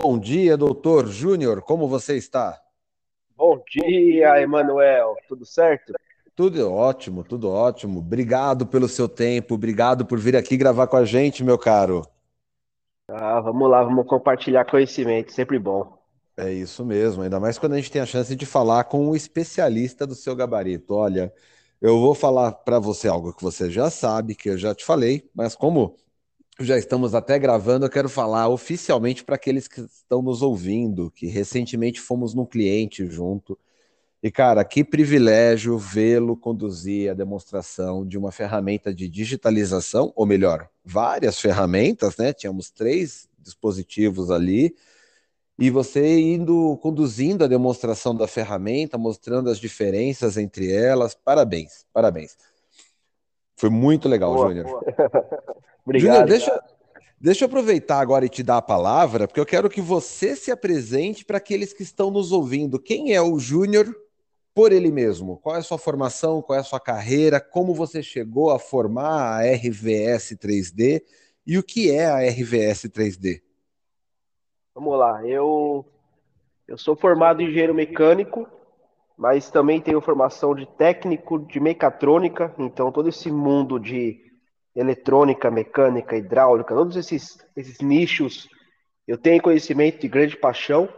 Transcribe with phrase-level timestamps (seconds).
[0.00, 2.56] Bom dia, doutor Júnior, como você está?
[3.36, 5.92] Bom dia, Emanuel, tudo certo?
[6.36, 7.98] Tudo ótimo, tudo ótimo.
[7.98, 12.06] Obrigado pelo seu tempo, obrigado por vir aqui gravar com a gente, meu caro.
[13.08, 15.98] Ah, vamos lá, vamos compartilhar conhecimento, sempre bom.
[16.36, 19.16] É isso mesmo, ainda mais quando a gente tem a chance de falar com um
[19.16, 20.94] especialista do seu gabarito.
[20.94, 21.34] Olha,
[21.82, 25.28] eu vou falar para você algo que você já sabe, que eu já te falei,
[25.34, 25.96] mas como
[26.60, 31.26] já estamos até gravando, eu quero falar oficialmente para aqueles que estão nos ouvindo, que
[31.26, 33.56] recentemente fomos num cliente junto.
[34.20, 40.68] E, cara, que privilégio vê-lo conduzir a demonstração de uma ferramenta de digitalização, ou melhor,
[40.84, 42.32] várias ferramentas, né?
[42.32, 44.74] Tínhamos três dispositivos ali,
[45.56, 51.14] e você indo conduzindo a demonstração da ferramenta, mostrando as diferenças entre elas.
[51.14, 52.36] Parabéns, parabéns.
[53.56, 54.66] Foi muito legal, Júnior.
[55.88, 56.12] Obrigado.
[56.12, 56.64] Júnior, deixa,
[57.18, 60.50] deixa eu aproveitar agora e te dar a palavra, porque eu quero que você se
[60.50, 62.78] apresente para aqueles que estão nos ouvindo.
[62.78, 63.86] Quem é o Júnior
[64.54, 65.38] por ele mesmo?
[65.38, 66.42] Qual é a sua formação?
[66.42, 67.40] Qual é a sua carreira?
[67.40, 71.02] Como você chegou a formar a RVS 3D?
[71.46, 73.40] E o que é a RVS 3D?
[74.74, 75.86] Vamos lá, eu,
[76.68, 78.46] eu sou formado em engenheiro mecânico,
[79.16, 84.27] mas também tenho formação de técnico de mecatrônica, então todo esse mundo de
[84.78, 88.48] eletrônica, mecânica, hidráulica, todos esses, esses nichos,
[89.08, 90.88] eu tenho conhecimento de grande paixão.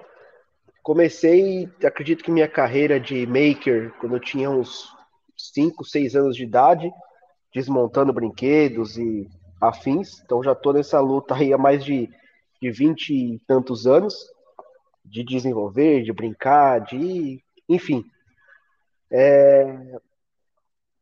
[0.83, 4.95] Comecei, acredito que minha carreira de maker, quando eu tinha uns
[5.35, 6.93] 5, 6 anos de idade,
[7.55, 9.27] desmontando brinquedos e
[9.59, 10.21] afins.
[10.25, 12.11] Então já estou nessa luta aí há mais de,
[12.61, 14.15] de 20 e tantos anos,
[15.03, 17.43] de desenvolver, de brincar, de.
[17.67, 18.05] Enfim.
[19.11, 19.99] É,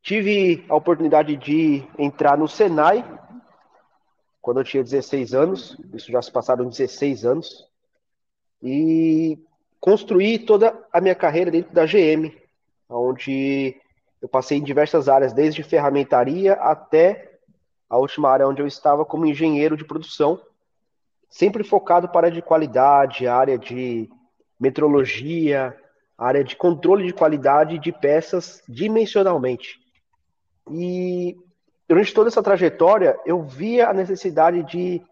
[0.08, 3.04] Tive a oportunidade de entrar no Senai
[4.40, 7.68] quando eu tinha 16 anos, isso já se passaram 16 anos,
[8.62, 9.38] e
[9.78, 12.34] construí toda a minha carreira dentro da GM,
[12.88, 13.78] onde
[14.22, 17.40] eu passei em diversas áreas, desde ferramentaria até
[17.86, 20.40] a última área onde eu estava como engenheiro de produção,
[21.28, 24.08] sempre focado para a área de qualidade, área de
[24.58, 25.78] metrologia,
[26.16, 29.86] área de controle de qualidade de peças dimensionalmente.
[30.70, 31.36] E
[31.88, 35.02] durante toda essa trajetória, eu via a necessidade de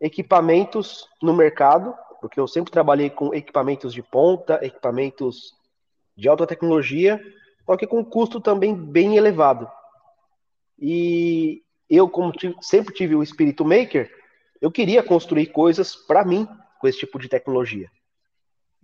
[0.00, 5.54] equipamentos no mercado, porque eu sempre trabalhei com equipamentos de ponta, equipamentos
[6.16, 7.20] de alta tecnologia,
[7.64, 9.68] só que com custo também bem elevado.
[10.78, 14.10] E eu, como sempre tive o espírito maker,
[14.60, 16.48] eu queria construir coisas para mim
[16.80, 17.88] com esse tipo de tecnologia.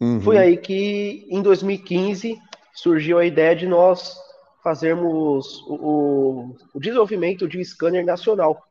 [0.01, 0.21] Uhum.
[0.21, 2.39] Foi aí que, em 2015,
[2.75, 4.17] surgiu a ideia de nós
[4.63, 8.65] fazermos o, o desenvolvimento de um scanner nacional.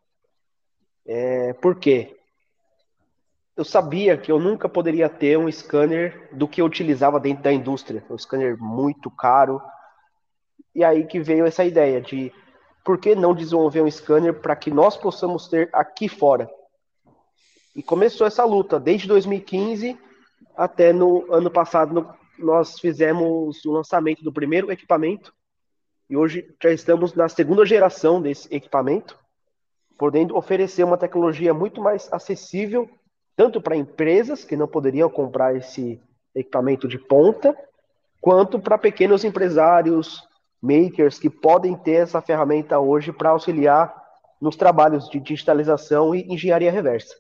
[1.06, 2.18] É, por quê?
[3.58, 7.52] Eu sabia que eu nunca poderia ter um scanner do que eu utilizava dentro da
[7.52, 9.62] indústria, um scanner muito caro.
[10.74, 12.32] E aí que veio essa ideia de
[12.86, 16.50] por que não desenvolver um scanner para que nós possamos ter aqui fora?
[17.76, 20.00] E começou essa luta desde 2015
[20.56, 25.34] até no ano passado no, nós fizemos o lançamento do primeiro equipamento
[26.12, 29.18] e hoje já estamos na segunda geração desse equipamento,
[29.98, 32.90] podendo oferecer uma tecnologia muito mais acessível,
[33.34, 36.02] tanto para empresas que não poderiam comprar esse
[36.36, 37.56] equipamento de ponta,
[38.20, 40.22] quanto para pequenos empresários,
[40.62, 43.96] makers, que podem ter essa ferramenta hoje para auxiliar
[44.42, 47.16] nos trabalhos de digitalização e engenharia reversa.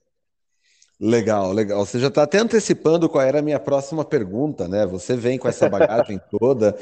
[0.99, 1.85] Legal, legal.
[1.85, 4.85] Você já está até antecipando qual era a minha próxima pergunta, né?
[4.85, 6.77] Você vem com essa bagagem toda.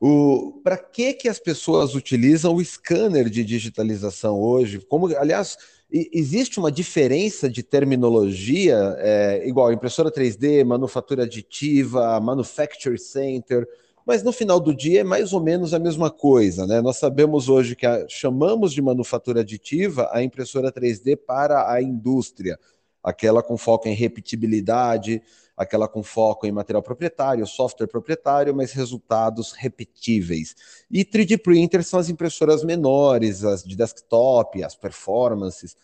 [0.00, 4.80] O, para que, que as pessoas utilizam o scanner de digitalização hoje?
[4.80, 5.56] Como, aliás,
[5.90, 13.66] existe uma diferença de terminologia, é, igual impressora 3D, manufatura aditiva, manufacture center,
[14.06, 16.80] mas no final do dia é mais ou menos a mesma coisa, né?
[16.80, 22.58] Nós sabemos hoje que a, chamamos de manufatura aditiva a impressora 3D para a indústria,
[23.02, 25.22] aquela com foco em repetibilidade,
[25.58, 30.54] aquela com foco em material proprietário, software proprietário, mas resultados repetíveis.
[30.88, 35.76] E 3D printers são as impressoras menores, as de desktop, as performances,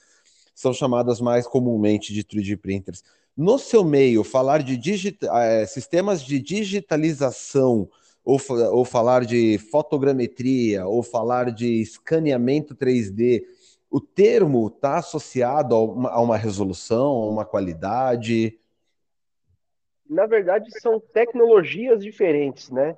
[0.54, 3.02] são chamadas mais comumente de 3D printers.
[3.36, 4.80] No seu meio, falar de
[5.32, 7.88] é, sistemas de digitalização,
[8.24, 8.40] ou,
[8.70, 13.42] ou falar de fotogrametria, ou falar de escaneamento 3D,
[13.90, 18.56] o termo está associado a uma, a uma resolução, a uma qualidade?
[20.08, 22.96] Na verdade, são tecnologias diferentes, né?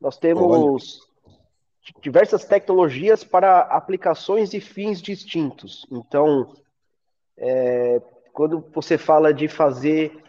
[0.00, 1.92] Nós temos Olha.
[2.02, 5.86] diversas tecnologias para aplicações e fins distintos.
[5.90, 6.54] Então,
[7.36, 8.00] é,
[8.32, 10.22] quando você fala de fazer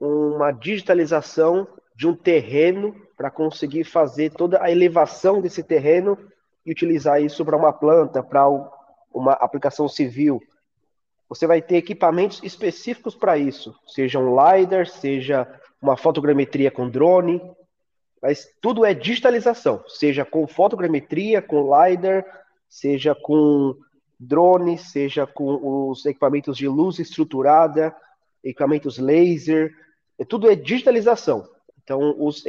[0.00, 6.18] uma digitalização de um terreno para conseguir fazer toda a elevação desse terreno
[6.64, 8.48] e utilizar isso para uma planta, para
[9.12, 10.40] uma aplicação civil.
[11.28, 15.46] Você vai ter equipamentos específicos para isso, seja um LiDAR, seja
[15.80, 17.40] uma fotogrametria com drone,
[18.20, 22.24] mas tudo é digitalização, seja com fotogrametria, com LiDAR,
[22.68, 23.74] seja com
[24.18, 27.96] drone, seja com os equipamentos de luz estruturada,
[28.44, 29.74] equipamentos laser,
[30.18, 31.48] é, tudo é digitalização.
[31.82, 32.44] Então, os,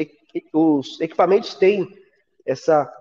[0.54, 1.88] os equipamentos têm
[2.46, 2.92] essa,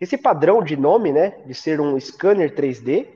[0.00, 3.08] esse padrão de nome, né, de ser um scanner 3D,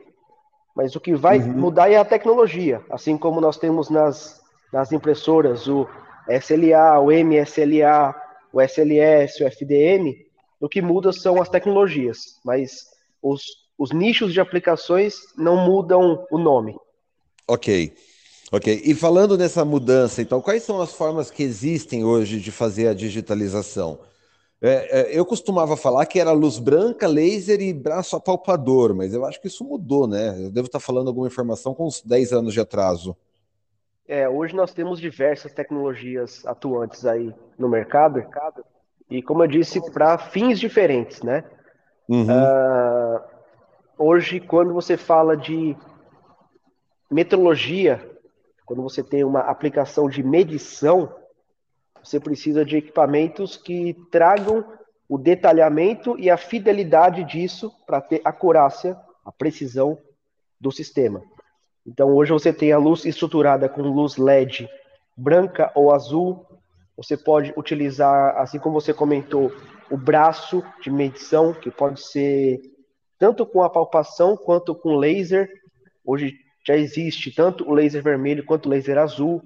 [0.75, 1.55] mas o que vai uhum.
[1.55, 5.87] mudar é a tecnologia, assim como nós temos nas, nas impressoras o
[6.29, 8.15] SLA, o MSLA,
[8.53, 10.15] o SLS, o FDM,
[10.61, 12.87] o que muda são as tecnologias, mas
[13.23, 13.43] os,
[13.79, 16.77] os nichos de aplicações não mudam o nome.
[17.47, 17.95] Ok.
[18.53, 18.83] Ok.
[18.85, 22.95] E falando nessa mudança, então, quais são as formas que existem hoje de fazer a
[22.95, 23.99] digitalização?
[24.62, 29.25] É, é, eu costumava falar que era luz branca, laser e braço apalpador, mas eu
[29.25, 30.35] acho que isso mudou, né?
[30.45, 33.17] Eu devo estar falando alguma informação com uns 10 anos de atraso.
[34.08, 38.25] É, hoje nós temos diversas tecnologias atuantes aí no mercado,
[39.11, 41.44] e como eu disse, para fins diferentes, né?
[42.08, 42.26] Uhum.
[42.26, 43.20] Uh,
[43.99, 45.76] hoje, quando você fala de
[47.11, 48.00] metrologia,
[48.64, 51.12] quando você tem uma aplicação de medição,
[52.02, 54.64] você precisa de equipamentos que tragam
[55.09, 59.99] o detalhamento e a fidelidade disso para ter acurácia, a precisão
[60.61, 61.23] do sistema.
[61.87, 64.69] Então hoje você tem a luz estruturada com luz LED
[65.17, 66.44] branca ou azul.
[66.97, 69.53] Você pode utilizar, assim como você comentou,
[69.91, 72.61] o braço de medição, que pode ser
[73.19, 75.49] tanto com a palpação quanto com laser.
[76.05, 76.35] Hoje
[76.67, 79.43] já existe tanto o laser vermelho quanto o laser azul.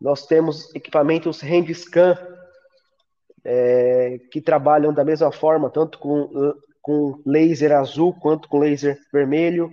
[0.00, 2.16] Nós temos equipamentos handscan
[3.44, 9.70] é, que trabalham da mesma forma, tanto com, com laser azul quanto com laser vermelho.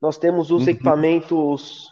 [0.00, 0.68] Nós temos os uhum.
[0.70, 1.88] equipamentos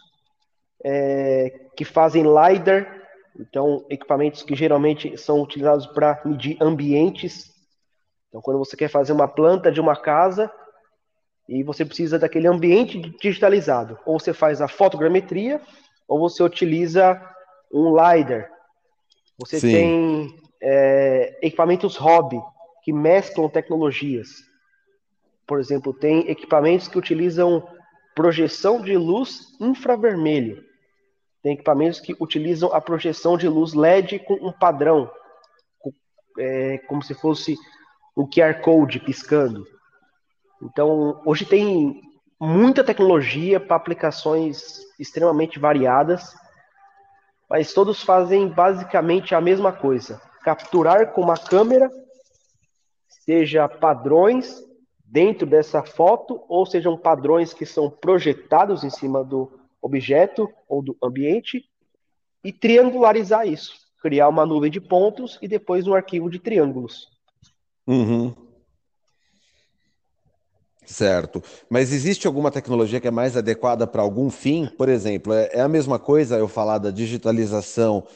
[0.83, 2.99] é, que fazem LiDAR,
[3.39, 7.53] então equipamentos que geralmente são utilizados para medir ambientes.
[8.27, 10.51] Então, quando você quer fazer uma planta de uma casa
[11.47, 15.61] e você precisa daquele ambiente digitalizado, ou você faz a fotogrametria,
[16.07, 17.21] ou você utiliza
[17.71, 18.49] um LiDAR.
[19.37, 19.71] Você Sim.
[19.71, 22.39] tem é, equipamentos hobby
[22.83, 24.27] que mesclam tecnologias.
[25.47, 27.67] Por exemplo, tem equipamentos que utilizam
[28.19, 30.61] projeção de luz infravermelho.
[31.41, 35.09] Tem equipamentos que utilizam a projeção de luz LED com um padrão,
[36.37, 37.55] é, como se fosse
[38.17, 39.65] um QR Code piscando.
[40.61, 42.01] Então, hoje tem
[42.37, 46.35] muita tecnologia para aplicações extremamente variadas,
[47.49, 51.89] mas todos fazem basicamente a mesma coisa: capturar com uma câmera,
[53.07, 54.61] seja padrões
[55.11, 59.51] dentro dessa foto, ou sejam padrões que são projetados em cima do
[59.81, 61.65] objeto ou do ambiente,
[62.43, 63.73] e triangularizar isso.
[64.01, 67.07] Criar uma nuvem de pontos e depois um arquivo de triângulos.
[67.87, 68.33] Uhum.
[70.85, 71.43] Certo.
[71.69, 74.67] Mas existe alguma tecnologia que é mais adequada para algum fim?
[74.77, 78.07] Por exemplo, é, é a mesma coisa eu falar da digitalização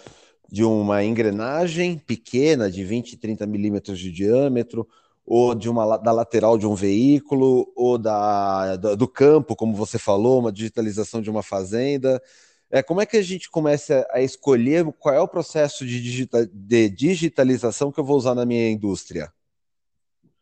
[0.50, 4.88] de uma engrenagem pequena, de 20, 30 milímetros de diâmetro,
[5.26, 10.40] ou de uma, da lateral de um veículo, ou da, do campo, como você falou,
[10.40, 12.22] uma digitalização de uma fazenda.
[12.70, 16.46] É, como é que a gente começa a escolher qual é o processo de, digita,
[16.52, 19.32] de digitalização que eu vou usar na minha indústria?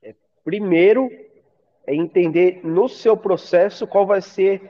[0.01, 1.09] É, primeiro,
[1.85, 4.61] é entender no seu processo qual vai ser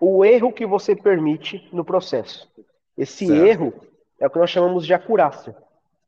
[0.00, 2.48] o erro que você permite no processo.
[2.96, 3.44] Esse certo.
[3.44, 3.74] erro
[4.18, 5.54] é o que nós chamamos de acurácia.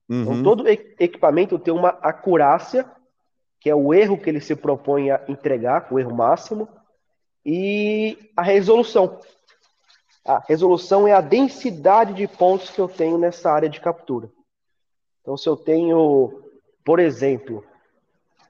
[0.08, 0.40] Então, uhum.
[0.40, 2.90] Então, todo equipamento tem uma acurácia
[3.62, 6.68] que é o erro que ele se propõe a entregar, o erro máximo,
[7.46, 9.20] e a resolução.
[10.24, 14.28] A resolução é a densidade de pontos que eu tenho nessa área de captura.
[15.20, 16.42] Então, se eu tenho,
[16.84, 17.64] por exemplo,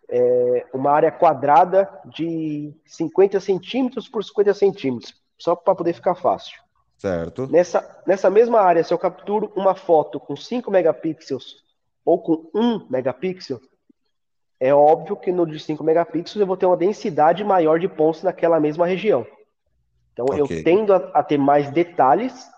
[0.08, 6.58] é, uma área quadrada de 50 centímetros por 50 centímetros, só para poder ficar fácil.
[6.96, 7.46] Certo.
[7.48, 11.62] Nessa, nessa mesma área, se eu capturo uma foto com 5 megapixels
[12.02, 13.60] ou com 1 megapixel,
[14.62, 18.22] é óbvio que no de 5 megapixels eu vou ter uma densidade maior de pontos
[18.22, 19.26] naquela mesma região.
[20.12, 20.40] Então okay.
[20.40, 22.48] eu tendo a, a, ter mais detalhes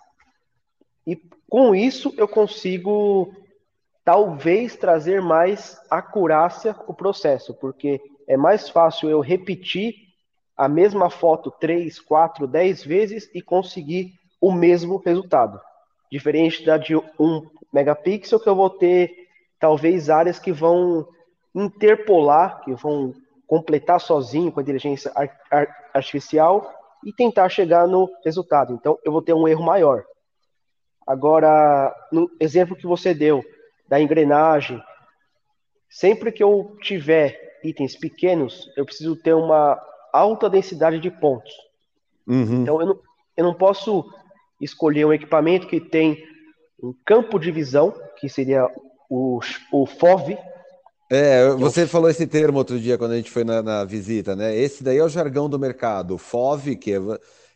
[1.07, 1.17] e
[1.49, 3.35] com isso eu consigo
[4.05, 9.95] talvez trazer mais acurácia o processo, porque é mais fácil eu repetir
[10.55, 15.59] a mesma foto 3, 4, 10 vezes e conseguir o mesmo resultado.
[16.13, 17.03] Diferente da de 1
[17.73, 19.27] megapixel, que eu vou ter
[19.59, 21.09] talvez áreas que vão
[21.55, 23.15] interpolar, que vão
[23.47, 25.13] completar sozinho com a inteligência
[25.93, 26.73] artificial
[27.05, 28.75] e tentar chegar no resultado.
[28.75, 30.05] Então, eu vou ter um erro maior.
[31.07, 33.45] Agora, no exemplo que você deu
[33.89, 34.83] da engrenagem,
[35.89, 39.81] sempre que eu tiver itens pequenos, eu preciso ter uma
[40.13, 41.53] alta densidade de pontos.
[42.27, 42.63] Uhum.
[42.63, 43.01] Então, eu não,
[43.37, 44.05] eu não posso
[44.61, 46.25] escolher um equipamento que tem
[46.83, 48.67] um campo de visão, que seria
[49.11, 49.41] o,
[49.73, 50.39] o FOV,
[51.15, 54.57] é, você falou esse termo outro dia quando a gente foi na, na, visita, né?
[54.57, 56.19] Esse daí é o jargão do mercado.
[56.19, 56.99] FOV, que é,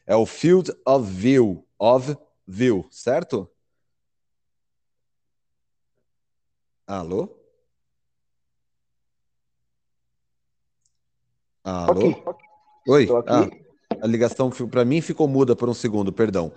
[0.06, 3.48] é o Field of View, of View, certo?
[6.86, 7.36] Alô?
[11.62, 12.08] Alô?
[12.08, 12.22] Aqui.
[12.88, 13.08] Oi.
[13.26, 13.46] Ah,
[14.00, 16.52] a ligação para mim ficou muda por um segundo, perdão.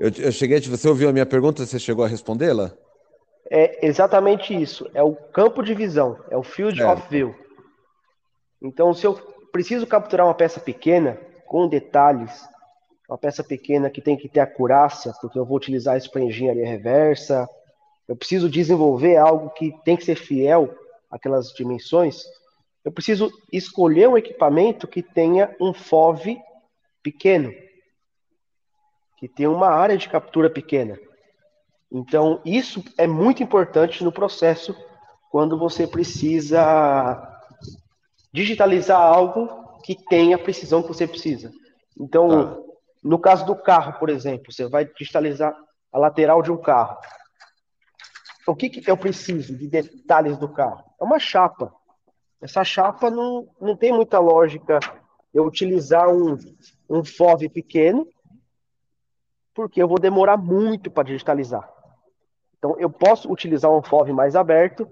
[0.00, 1.64] Eu, eu cheguei, você ouviu a minha pergunta?
[1.64, 2.76] Você chegou a respondê-la?
[3.54, 4.90] É exatamente isso.
[4.94, 6.90] É o campo de visão, é o field é.
[6.90, 7.34] of view.
[8.62, 9.14] Então, se eu
[9.52, 12.48] preciso capturar uma peça pequena, com detalhes,
[13.06, 16.66] uma peça pequena que tem que ter acurácia, porque eu vou utilizar isso para engenharia
[16.66, 17.46] reversa,
[18.08, 20.74] eu preciso desenvolver algo que tem que ser fiel
[21.10, 22.24] àquelas dimensões,
[22.82, 26.38] eu preciso escolher um equipamento que tenha um FOV
[27.02, 27.52] pequeno,
[29.18, 30.98] que tenha uma área de captura pequena.
[31.92, 34.74] Então, isso é muito importante no processo
[35.30, 37.28] quando você precisa
[38.32, 41.52] digitalizar algo que tenha a precisão que você precisa.
[42.00, 42.62] Então, tá.
[43.04, 45.54] no caso do carro, por exemplo, você vai digitalizar
[45.92, 46.96] a lateral de um carro.
[48.46, 50.82] O que, que eu preciso de detalhes do carro?
[50.98, 51.74] É uma chapa.
[52.40, 54.80] Essa chapa não, não tem muita lógica
[55.32, 56.38] eu utilizar um,
[56.88, 58.06] um FOV pequeno,
[59.54, 61.81] porque eu vou demorar muito para digitalizar.
[62.62, 64.88] Então, eu posso utilizar um FOV mais aberto,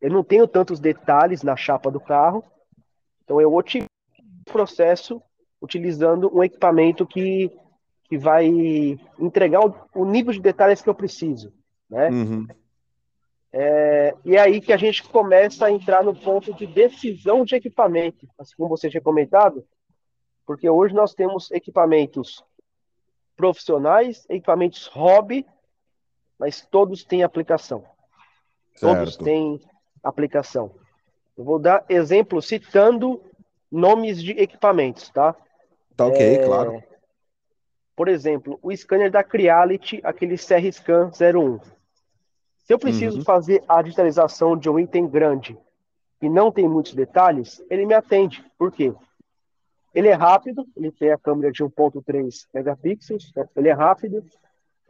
[0.00, 2.42] eu não tenho tantos detalhes na chapa do carro,
[3.22, 3.88] então eu otimizo
[4.48, 5.22] o processo
[5.60, 7.48] utilizando um equipamento que,
[8.08, 8.48] que vai
[9.20, 11.52] entregar o, o nível de detalhes que eu preciso,
[11.88, 12.10] né?
[12.10, 12.44] Uhum.
[13.52, 17.54] É, e é aí que a gente começa a entrar no ponto de decisão de
[17.54, 19.64] equipamento, assim como você tinha comentado,
[20.44, 22.42] porque hoje nós temos equipamentos
[23.36, 25.46] profissionais, equipamentos hobby
[26.38, 27.84] mas todos têm aplicação.
[28.74, 28.98] Certo.
[28.98, 29.60] Todos têm
[30.02, 30.72] aplicação.
[31.36, 33.22] Eu vou dar exemplo citando
[33.70, 35.34] nomes de equipamentos, tá?
[35.96, 36.44] Tá ok, é...
[36.44, 36.82] claro.
[37.94, 41.60] Por exemplo, o scanner da Creality, aquele CR Scan 01.
[42.64, 43.24] Se eu preciso uhum.
[43.24, 45.58] fazer a digitalização de um item grande
[46.20, 48.44] e não tem muitos detalhes, ele me atende.
[48.56, 48.94] Por quê?
[49.94, 53.46] Ele é rápido, ele tem a câmera de 1.3 megapixels, né?
[53.54, 54.24] ele é rápido,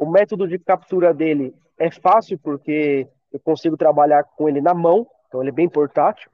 [0.02, 5.06] o método de captura dele é fácil porque eu consigo trabalhar com ele na mão,
[5.28, 6.28] então ele é bem portátil.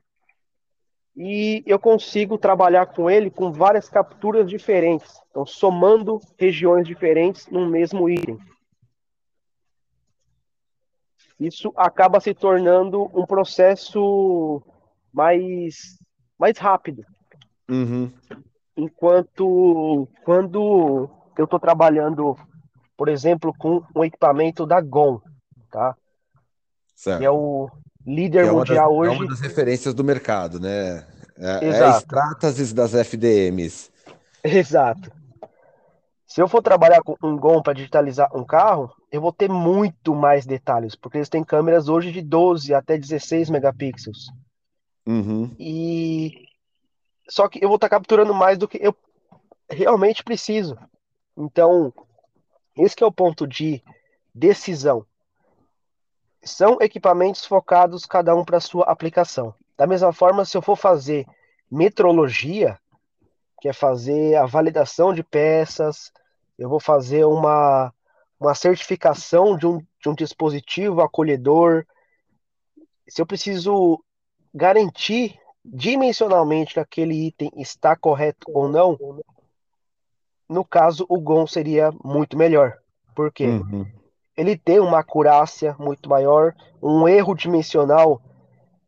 [1.14, 7.68] E eu consigo trabalhar com ele com várias capturas diferentes, então somando regiões diferentes num
[7.68, 8.38] mesmo item.
[11.38, 14.62] Isso acaba se tornando um processo
[15.12, 15.98] mais,
[16.38, 17.04] mais rápido.
[17.68, 18.10] Uhum.
[18.74, 22.34] Enquanto quando eu estou trabalhando
[22.98, 25.20] por exemplo, com um equipamento da GOM,
[25.70, 25.96] tá?
[26.96, 27.20] Certo.
[27.20, 27.70] Que é o
[28.04, 29.14] líder é mundial das, hoje.
[29.14, 31.06] É uma das referências do mercado, né?
[31.38, 33.88] É, é a estrátasis das FDMs.
[34.42, 35.12] Exato.
[36.26, 40.12] Se eu for trabalhar com um GOM para digitalizar um carro, eu vou ter muito
[40.12, 44.26] mais detalhes, porque eles têm câmeras hoje de 12 até 16 megapixels.
[45.06, 45.54] Uhum.
[45.56, 46.48] E
[47.30, 48.94] só que eu vou estar tá capturando mais do que eu
[49.70, 50.76] realmente preciso.
[51.36, 51.94] Então,
[52.78, 53.82] esse é o ponto de
[54.34, 55.04] decisão.
[56.42, 59.52] São equipamentos focados cada um para sua aplicação.
[59.76, 61.26] Da mesma forma, se eu for fazer
[61.70, 62.78] metrologia,
[63.60, 66.12] que é fazer a validação de peças,
[66.56, 67.92] eu vou fazer uma,
[68.38, 71.84] uma certificação de um, de um dispositivo acolhedor.
[73.08, 74.02] Se eu preciso
[74.54, 78.96] garantir dimensionalmente que aquele item está correto ou não,
[80.48, 82.78] no caso, o Gon seria muito melhor.
[83.14, 83.46] Por quê?
[83.46, 83.86] Uhum.
[84.36, 88.22] Ele tem uma acurácia muito maior, um erro dimensional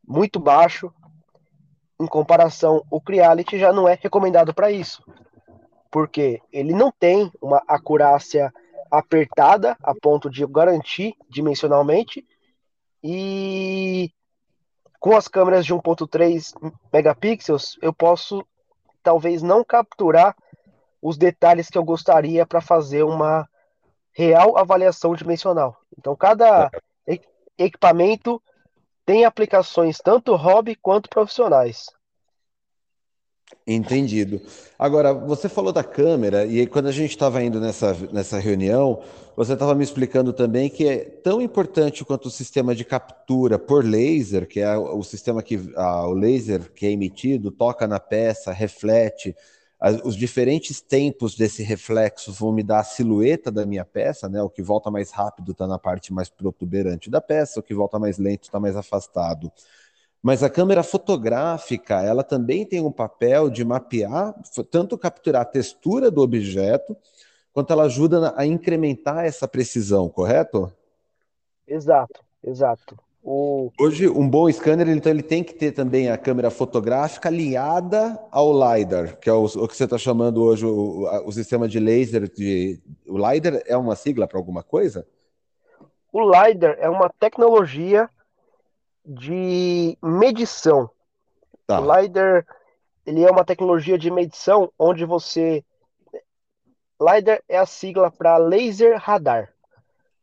[0.06, 0.92] muito baixo.
[2.00, 5.04] Em comparação, o Creality já não é recomendado para isso.
[5.90, 8.52] Porque ele não tem uma acurácia
[8.90, 12.24] apertada a ponto de garantir dimensionalmente.
[13.02, 14.10] E
[14.98, 18.46] com as câmeras de 1.3 megapixels, eu posso
[19.02, 20.36] talvez não capturar
[21.02, 23.48] os detalhes que eu gostaria para fazer uma,
[24.12, 25.76] real avaliação dimensional.
[25.98, 26.70] Então, cada
[27.58, 28.42] equipamento
[29.04, 31.86] tem aplicações tanto hobby quanto profissionais.
[33.66, 34.40] Entendido.
[34.78, 39.02] Agora, você falou da câmera, e quando a gente estava indo nessa, nessa reunião,
[39.36, 43.84] você estava me explicando também que é tão importante quanto o sistema de captura por
[43.84, 48.52] laser, que é o sistema que a, o laser que é emitido toca na peça,
[48.52, 49.34] reflete,
[50.04, 54.42] os diferentes tempos desse reflexo vão me dar a silhueta da minha peça, né?
[54.42, 57.98] O que volta mais rápido está na parte mais protuberante da peça, o que volta
[57.98, 59.50] mais lento está mais afastado.
[60.22, 64.34] Mas a câmera fotográfica, ela também tem um papel de mapear,
[64.70, 66.94] tanto capturar a textura do objeto,
[67.50, 70.70] quanto ela ajuda a incrementar essa precisão, correto?
[71.66, 72.98] Exato, exato.
[73.22, 73.70] O...
[73.78, 78.50] Hoje, um bom scanner, então, ele tem que ter também a câmera fotográfica aliada ao
[78.52, 82.30] LiDAR, que é o, o que você está chamando hoje o, o, sistema de laser.
[82.30, 85.06] De, o LiDAR é uma sigla para alguma coisa?
[86.10, 88.08] O LiDAR é uma tecnologia
[89.04, 90.90] de medição.
[91.66, 91.80] Tá.
[91.80, 92.46] O LiDAR
[93.04, 95.64] ele é uma tecnologia de medição onde você.
[97.00, 99.52] LiDAR é a sigla para laser radar.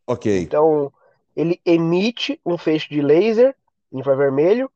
[0.06, 0.42] Ok.
[0.42, 0.92] Então,
[1.38, 3.54] ele emite um feixe de laser
[3.92, 4.68] infravermelho,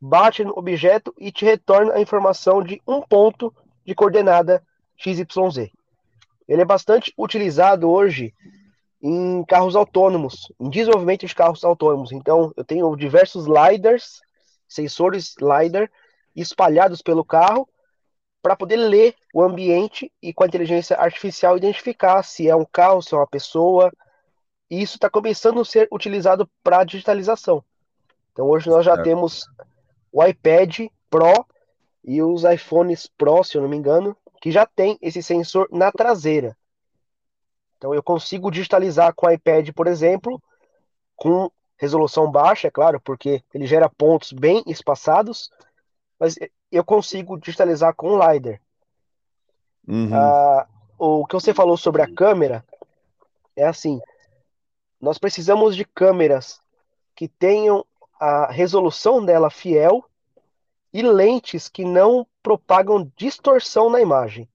[0.00, 3.52] bate no objeto e te retorna a informação de um ponto
[3.84, 4.62] de coordenada
[4.96, 5.72] XYZ.
[6.46, 8.32] Ele é bastante utilizado hoje
[9.02, 12.12] em carros autônomos, em desenvolvimento de carros autônomos.
[12.12, 14.20] Então, eu tenho diversos lidars,
[14.68, 15.90] sensores lidar,
[16.36, 17.68] espalhados pelo carro,
[18.40, 23.02] para poder ler o ambiente e com a inteligência artificial identificar se é um carro,
[23.02, 23.90] se é uma pessoa.
[24.70, 27.62] E isso está começando a ser utilizado para digitalização.
[28.32, 29.46] Então, hoje nós já temos
[30.10, 31.46] o iPad Pro
[32.02, 35.90] e os iPhones Pro, se eu não me engano, que já tem esse sensor na
[35.90, 36.56] traseira.
[37.78, 40.42] Então eu consigo digitalizar com o iPad, por exemplo,
[41.16, 45.50] com resolução baixa, é claro, porque ele gera pontos bem espaçados,
[46.18, 46.36] mas
[46.70, 48.60] eu consigo digitalizar com o LiDAR.
[49.86, 50.14] Uhum.
[50.14, 50.66] Ah,
[50.98, 52.64] o que você falou sobre a câmera
[53.56, 54.00] é assim:
[55.04, 56.58] nós precisamos de câmeras
[57.14, 57.84] que tenham
[58.18, 60.02] a resolução dela fiel
[60.92, 64.48] e lentes que não propagam distorção na imagem.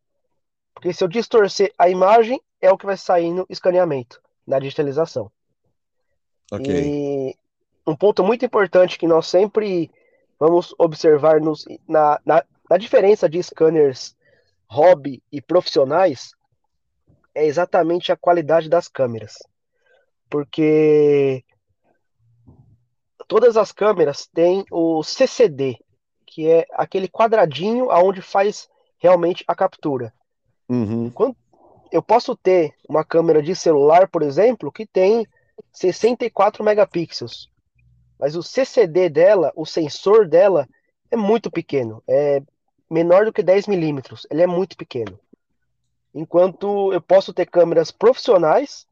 [0.74, 5.32] Porque se eu distorcer a imagem, é o que vai sair no escaneamento, na digitalização.
[6.52, 6.66] Ok.
[6.68, 7.38] E
[7.86, 9.92] um ponto muito importante que nós sempre
[10.40, 14.16] vamos observar nos, na, na, na diferença de scanners
[14.68, 16.32] hobby e profissionais
[17.36, 19.38] é exatamente a qualidade das câmeras.
[20.30, 21.44] Porque
[23.28, 25.78] todas as câmeras têm o CCD,
[26.26, 30.13] que é aquele quadradinho aonde faz realmente a captura.
[30.68, 31.10] Uhum.
[31.10, 31.36] Quando,
[31.92, 35.26] eu posso ter uma câmera de celular, por exemplo, que tem
[35.74, 37.50] 64 megapixels,
[38.20, 40.68] mas o CCD dela, o sensor dela,
[41.10, 42.42] é muito pequeno, é
[42.89, 45.20] menor do que 10 milímetros, ele é muito pequeno.
[46.13, 48.86] Enquanto eu posso ter câmeras profissionais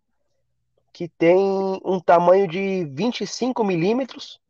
[0.98, 1.38] que tem
[1.86, 4.42] um tamanho de 25 milímetros,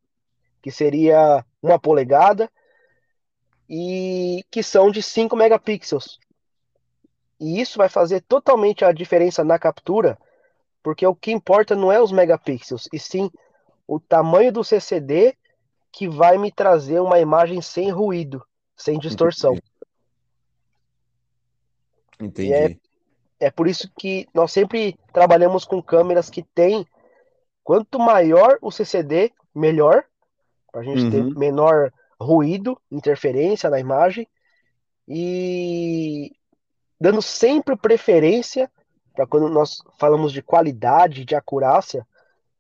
[0.62, 2.50] que seria uma polegada,
[3.70, 6.18] e que são de 5 megapixels.
[7.38, 10.18] E isso vai fazer totalmente a diferença na captura,
[10.82, 13.30] porque o que importa não é os megapixels, e sim
[13.86, 15.36] o tamanho do CCD
[15.92, 18.42] que vai me trazer uma imagem sem ruído,
[18.74, 19.58] sem distorção.
[22.22, 22.54] Entendi.
[22.54, 22.78] É,
[23.40, 26.86] é, por isso que nós sempre trabalhamos com câmeras que têm
[27.64, 30.04] quanto maior o CCD, melhor,
[30.72, 31.12] para a gente uhum.
[31.12, 34.28] ter menor ruído, interferência na imagem.
[35.08, 36.32] E
[37.00, 38.72] dando sempre preferência
[39.14, 42.06] para quando nós falamos de qualidade, de acurácia,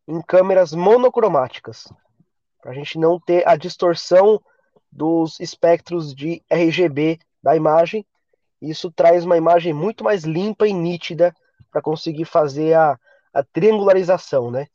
[0.08, 1.92] em câmeras monocromáticas,
[2.62, 4.42] para a gente não ter a distorção
[4.92, 8.06] dos espectros de RGB da imagem.
[8.62, 11.34] Isso traz uma imagem muito mais limpa e nítida
[11.72, 12.98] para conseguir fazer a,
[13.34, 14.67] a triangularização, né?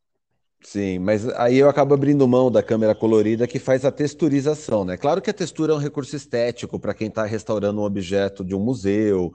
[0.64, 4.96] Sim, mas aí eu acabo abrindo mão da câmera colorida que faz a texturização, né?
[4.96, 8.54] Claro que a textura é um recurso estético para quem está restaurando um objeto de
[8.54, 9.34] um museu,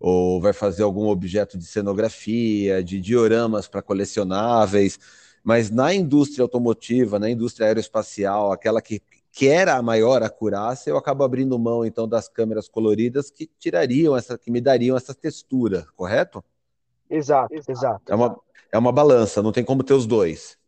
[0.00, 4.98] ou vai fazer algum objeto de cenografia, de dioramas para colecionáveis,
[5.44, 9.00] mas na indústria automotiva, na indústria aeroespacial, aquela que
[9.32, 14.38] quer a maior acurácia, eu acabo abrindo mão então das câmeras coloridas que tirariam essa,
[14.38, 16.44] que me dariam essa textura, correto?
[17.08, 18.12] Exato, exato.
[18.12, 18.38] É uma,
[18.70, 20.58] é uma balança, não tem como ter os dois.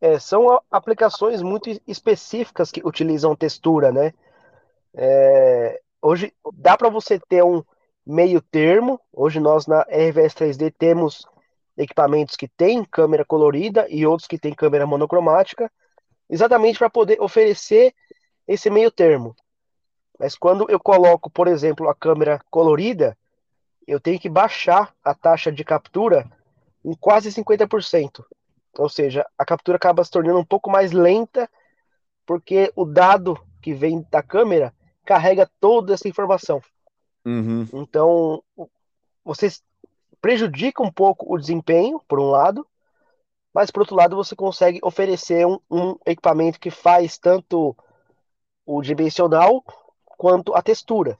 [0.00, 4.12] É, são aplicações muito específicas que utilizam textura, né?
[4.94, 7.64] É, hoje dá para você ter um,
[8.08, 8.98] meio termo.
[9.12, 11.26] Hoje nós na RVS 3D temos
[11.76, 15.70] equipamentos que têm câmera colorida e outros que têm câmera monocromática,
[16.28, 17.94] exatamente para poder oferecer
[18.46, 19.34] esse meio termo.
[20.18, 23.16] Mas quando eu coloco, por exemplo, a câmera colorida,
[23.86, 26.30] eu tenho que baixar a taxa de captura
[26.84, 28.24] em quase 50%.
[28.76, 31.48] Ou seja, a captura acaba se tornando um pouco mais lenta,
[32.26, 36.60] porque o dado que vem da câmera carrega toda essa informação.
[37.24, 37.66] Uhum.
[37.72, 38.42] Então,
[39.24, 39.48] você
[40.20, 42.66] prejudica um pouco o desempenho, por um lado,
[43.54, 47.76] mas por outro lado você consegue oferecer um, um equipamento que faz tanto
[48.66, 49.64] o dimensional
[50.04, 51.18] quanto a textura.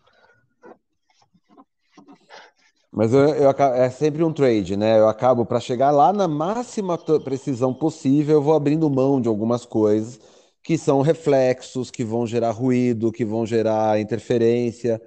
[2.90, 4.98] Mas eu, eu, é sempre um trade, né?
[4.98, 9.64] Eu acabo para chegar lá na máxima precisão possível, eu vou abrindo mão de algumas
[9.64, 10.18] coisas
[10.62, 15.00] que são reflexos, que vão gerar ruído, que vão gerar interferência.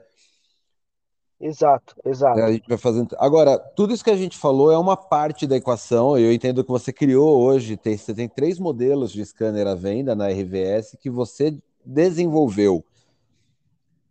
[1.41, 2.39] Exato, exato.
[2.39, 3.15] É, a gente vai fazendo.
[3.17, 6.15] Agora, tudo isso que a gente falou é uma parte da equação.
[6.15, 10.15] Eu entendo que você criou hoje, tem, você tem três modelos de scanner à venda
[10.15, 12.85] na RVS que você desenvolveu.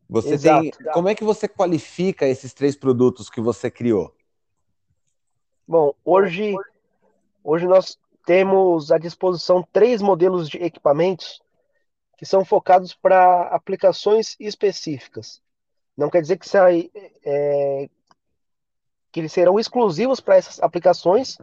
[0.09, 0.71] Você exato, tem.
[0.71, 0.90] Exato.
[0.93, 4.12] Como é que você qualifica esses três produtos que você criou?
[5.69, 6.57] Bom, hoje,
[7.45, 11.40] hoje nós temos à disposição três modelos de equipamentos
[12.19, 15.40] que são focados para aplicações específicas.
[15.96, 16.90] Não quer dizer que, sai,
[17.24, 17.88] é,
[19.12, 21.37] que eles serão exclusivos para essas aplicações,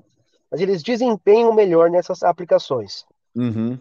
[0.50, 3.06] mas eles desempenham melhor nessas aplicações.
[3.36, 3.78] Uhum.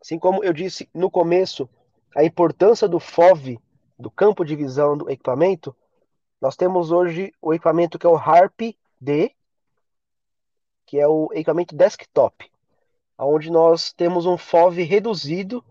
[0.00, 1.68] Assim como eu disse no começo,
[2.14, 3.58] a importância do FOV,
[3.98, 5.74] do campo de visão do equipamento,
[6.40, 9.32] nós temos hoje o equipamento que é o HARP-D,
[10.86, 12.50] que é o equipamento desktop,
[13.18, 15.64] onde nós temos um FOV reduzido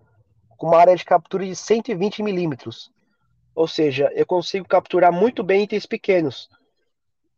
[0.58, 2.92] com uma área de captura de 120 milímetros.
[3.56, 6.50] Ou seja, eu consigo capturar muito bem itens pequenos.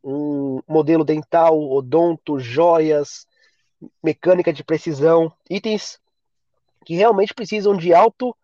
[0.03, 3.27] Um modelo dental, odonto, joias,
[4.03, 5.99] mecânica de precisão, itens
[6.83, 8.35] que realmente precisam de alto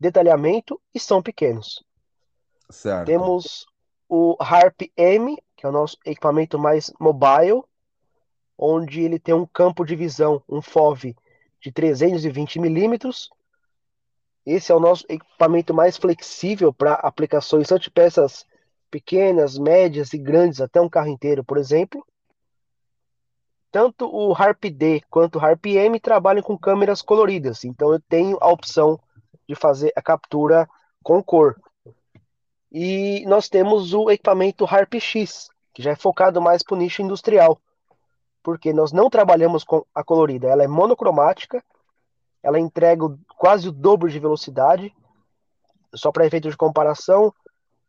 [0.00, 1.84] detalhamento e são pequenos.
[2.70, 3.06] Certo.
[3.06, 3.66] Temos
[4.08, 7.62] o Harp M, que é o nosso equipamento mais mobile,
[8.58, 11.14] onde ele tem um campo de visão, um FOV
[11.60, 13.30] de 320 milímetros.
[14.44, 18.46] Esse é o nosso equipamento mais flexível para aplicações tanto de peças
[18.90, 22.04] pequenas, médias e grandes, até um carro inteiro, por exemplo.
[23.70, 28.36] Tanto o Harp D quanto o Harp M trabalham com câmeras coloridas, então eu tenho
[28.40, 28.98] a opção
[29.48, 30.68] de fazer a captura
[31.02, 31.60] com cor.
[32.72, 37.02] E nós temos o equipamento Harp X, que já é focado mais para o nicho
[37.02, 37.60] industrial
[38.42, 41.62] porque nós não trabalhamos com a colorida, ela é monocromática,
[42.42, 43.04] ela entrega
[43.40, 44.94] quase o dobro de velocidade.
[45.94, 47.32] Só para efeito de comparação,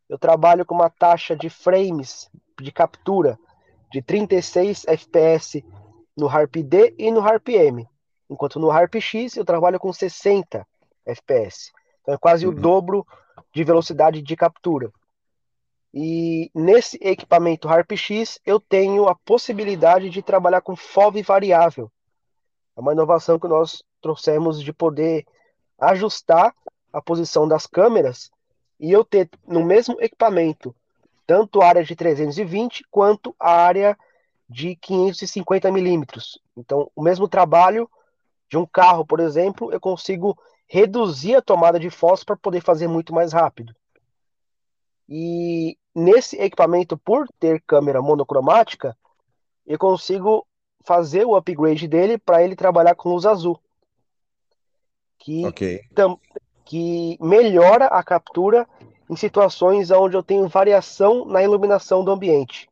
[0.08, 3.38] eu trabalho com uma taxa de frames de captura
[3.92, 5.62] de 36 fps
[6.16, 7.86] no Harp D e no Harp M,
[8.30, 10.66] enquanto no Harp X eu trabalho com 60
[11.06, 11.70] fps.
[12.00, 12.52] Então é quase uhum.
[12.52, 13.06] o dobro
[13.54, 14.90] de velocidade de captura.
[15.92, 21.92] E nesse equipamento HarpX eu tenho a possibilidade de trabalhar com FOV variável.
[22.74, 25.26] É uma inovação que nós trouxemos de poder
[25.82, 26.54] ajustar
[26.92, 28.30] a posição das câmeras
[28.78, 30.74] e eu ter no mesmo equipamento
[31.26, 33.98] tanto a área de 320 quanto a área
[34.48, 36.38] de 550 milímetros.
[36.56, 37.88] Então, o mesmo trabalho
[38.50, 42.86] de um carro, por exemplo, eu consigo reduzir a tomada de fósforo para poder fazer
[42.86, 43.74] muito mais rápido.
[45.08, 48.96] E nesse equipamento, por ter câmera monocromática,
[49.66, 50.46] eu consigo
[50.84, 53.58] fazer o upgrade dele para ele trabalhar com luz azul.
[55.22, 55.80] Que, okay.
[56.64, 58.66] que melhora a captura
[59.08, 62.68] em situações onde eu tenho variação na iluminação do ambiente.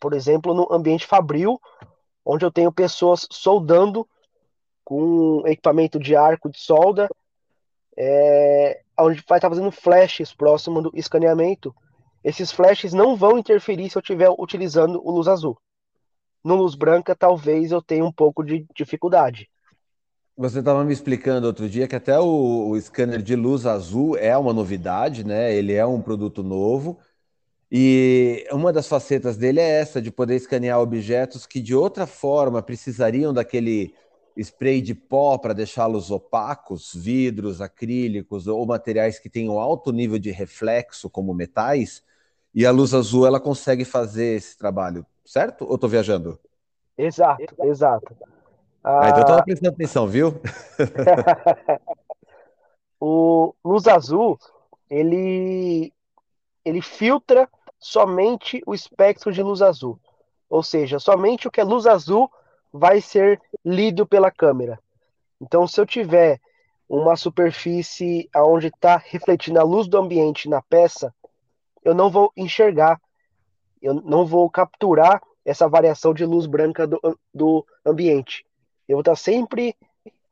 [0.00, 1.60] Por exemplo, no ambiente fabril,
[2.24, 4.08] onde eu tenho pessoas soldando
[4.84, 7.08] com equipamento de arco de solda,
[7.96, 11.72] é, onde vai estar fazendo flashes próximo do escaneamento
[12.24, 15.58] esses flashes não vão interferir se eu estiver utilizando o luz azul.
[16.44, 19.50] No luz branca, talvez eu tenha um pouco de dificuldade.
[20.36, 24.36] Você estava me explicando outro dia que até o, o, scanner de luz azul é
[24.36, 25.54] uma novidade, né?
[25.54, 26.98] Ele é um produto novo.
[27.70, 32.62] E uma das facetas dele é essa, de poder escanear objetos que de outra forma
[32.62, 33.94] precisariam daquele
[34.36, 40.30] spray de pó para deixá-los opacos, vidros, acrílicos ou materiais que tenham alto nível de
[40.30, 42.02] reflexo, como metais.
[42.54, 45.66] E a luz azul ela consegue fazer esse trabalho, certo?
[45.66, 46.38] Ou estou viajando?
[46.96, 48.16] Exato, exato.
[48.84, 50.40] Ah, então eu estava prestando atenção, viu?
[53.00, 54.38] o luz azul,
[54.90, 55.92] ele,
[56.64, 59.98] ele filtra somente o espectro de luz azul.
[60.48, 62.30] ou seja, somente o que é luz azul
[62.72, 64.78] vai ser lido pela câmera.
[65.40, 66.40] Então, se eu tiver
[66.88, 71.14] uma superfície onde está refletindo a luz do ambiente na peça,
[71.84, 73.00] eu não vou enxergar,
[73.80, 77.00] eu não vou capturar essa variação de luz branca do,
[77.34, 78.44] do ambiente.
[78.88, 79.76] Eu vou estar sempre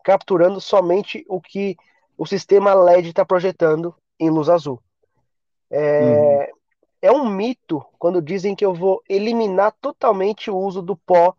[0.03, 1.77] capturando somente o que
[2.17, 4.81] o sistema LED está projetando em luz azul.
[5.71, 6.59] É, uhum.
[7.03, 11.35] é um mito quando dizem que eu vou eliminar totalmente o uso do pó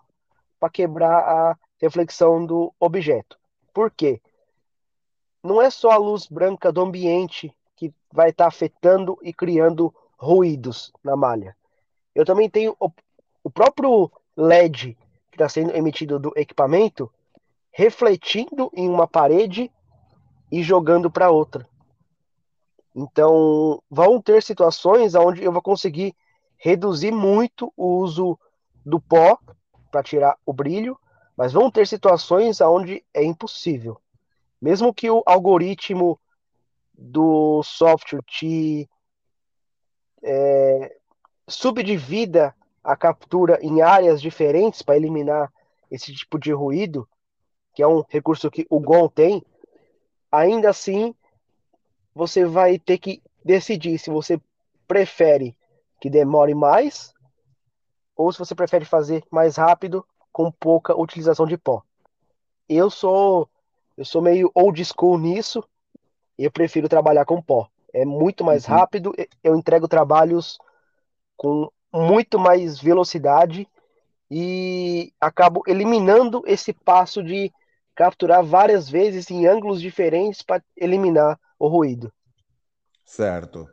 [0.60, 3.38] para quebrar a reflexão do objeto.
[3.74, 4.22] Por quê?
[5.44, 9.94] Não é só a luz branca do ambiente que vai estar tá afetando e criando
[10.18, 11.58] ruídos na malha.
[12.14, 12.92] Eu também tenho o,
[13.44, 14.96] o próprio LED
[15.42, 17.12] está sendo emitido do equipamento
[17.72, 19.72] refletindo em uma parede
[20.52, 21.68] e jogando para outra.
[22.94, 26.14] Então, vão ter situações onde eu vou conseguir
[26.58, 28.38] reduzir muito o uso
[28.86, 29.38] do pó
[29.90, 31.00] para tirar o brilho,
[31.38, 34.00] mas vão ter situações onde é impossível.
[34.62, 36.20] Mesmo que o algoritmo
[36.94, 38.90] do software te
[40.22, 40.98] é,
[41.48, 45.52] subdivida a captura em áreas diferentes para eliminar
[45.90, 47.08] esse tipo de ruído,
[47.74, 49.44] que é um recurso que o GON tem,
[50.32, 51.14] ainda assim
[52.14, 54.40] você vai ter que decidir se você
[54.88, 55.56] prefere
[56.00, 57.14] que demore mais
[58.16, 61.82] ou se você prefere fazer mais rápido com pouca utilização de pó.
[62.68, 63.50] Eu sou
[63.98, 65.64] eu sou meio old school nisso,
[66.38, 67.68] eu prefiro trabalhar com pó.
[67.94, 68.76] É muito mais uhum.
[68.76, 69.14] rápido,
[69.44, 70.58] eu entrego trabalhos
[71.36, 73.68] com muito mais velocidade
[74.30, 77.52] e acabo eliminando esse passo de
[77.94, 82.12] capturar várias vezes em ângulos diferentes para eliminar o ruído.
[83.06, 83.68] Certo.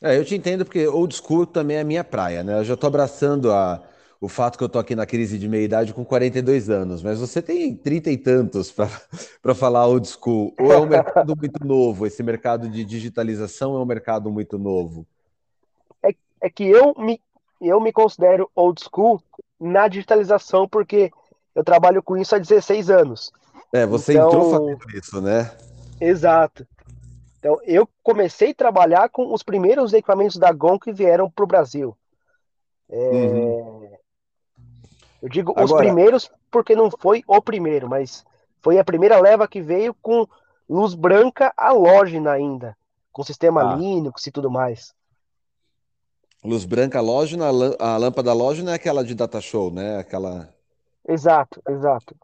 [0.00, 2.58] É, eu te entendo porque old school também é a minha praia, né?
[2.58, 3.80] Eu já estou abraçando a,
[4.20, 7.42] o fato que eu tô aqui na crise de meia-idade com 42 anos, mas você
[7.42, 8.88] tem 30 e tantos para
[9.54, 10.54] falar old school.
[10.58, 12.06] Ou é um mercado muito novo?
[12.06, 15.06] Esse mercado de digitalização é um mercado muito novo?
[16.02, 17.20] É, é que eu me,
[17.68, 19.22] eu me considero old school
[19.60, 21.10] na digitalização porque
[21.54, 23.32] eu trabalho com isso há 16 anos.
[23.72, 25.50] É, você então, entrou fazendo isso, né?
[26.00, 26.66] Exato.
[27.38, 31.48] Então, eu comecei a trabalhar com os primeiros equipamentos da GON que vieram para o
[31.48, 31.96] Brasil.
[32.88, 32.96] É...
[32.96, 33.92] Uhum.
[35.22, 35.64] Eu digo Agora...
[35.64, 38.24] os primeiros porque não foi o primeiro, mas
[38.60, 40.26] foi a primeira leva que veio com
[40.68, 42.76] luz branca halógena ainda,
[43.12, 43.76] com sistema ah.
[43.76, 44.94] Linux e tudo mais.
[46.44, 47.46] Luz branca halógena,
[47.78, 49.98] a lâmpada halógena é aquela de data show, né?
[49.98, 50.48] Aquela.
[51.08, 52.16] Exato, exato.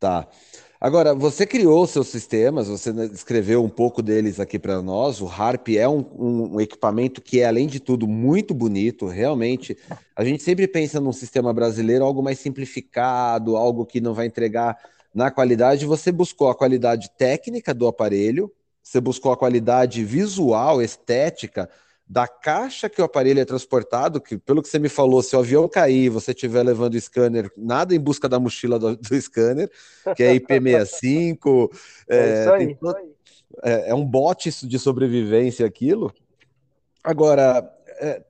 [0.00, 0.26] Tá.
[0.80, 5.20] Agora, você criou seus sistemas, você escreveu um pouco deles aqui para nós.
[5.20, 9.06] O Harp é um, um, um, equipamento que é, além de tudo, muito bonito.
[9.06, 9.78] Realmente,
[10.16, 14.76] a gente sempre pensa num sistema brasileiro algo mais simplificado, algo que não vai entregar
[15.14, 15.86] na qualidade.
[15.86, 18.50] Você buscou a qualidade técnica do aparelho,
[18.82, 21.70] você buscou a qualidade visual, estética
[22.12, 25.38] da caixa que o aparelho é transportado, que pelo que você me falou, se o
[25.38, 29.70] avião cair, você estiver levando o scanner, nada em busca da mochila do, do scanner,
[30.14, 31.70] que é IP65,
[32.06, 32.76] é, é, aí,
[33.62, 36.12] é, é, um bote de sobrevivência aquilo.
[37.02, 37.66] Agora,
[37.98, 38.22] é,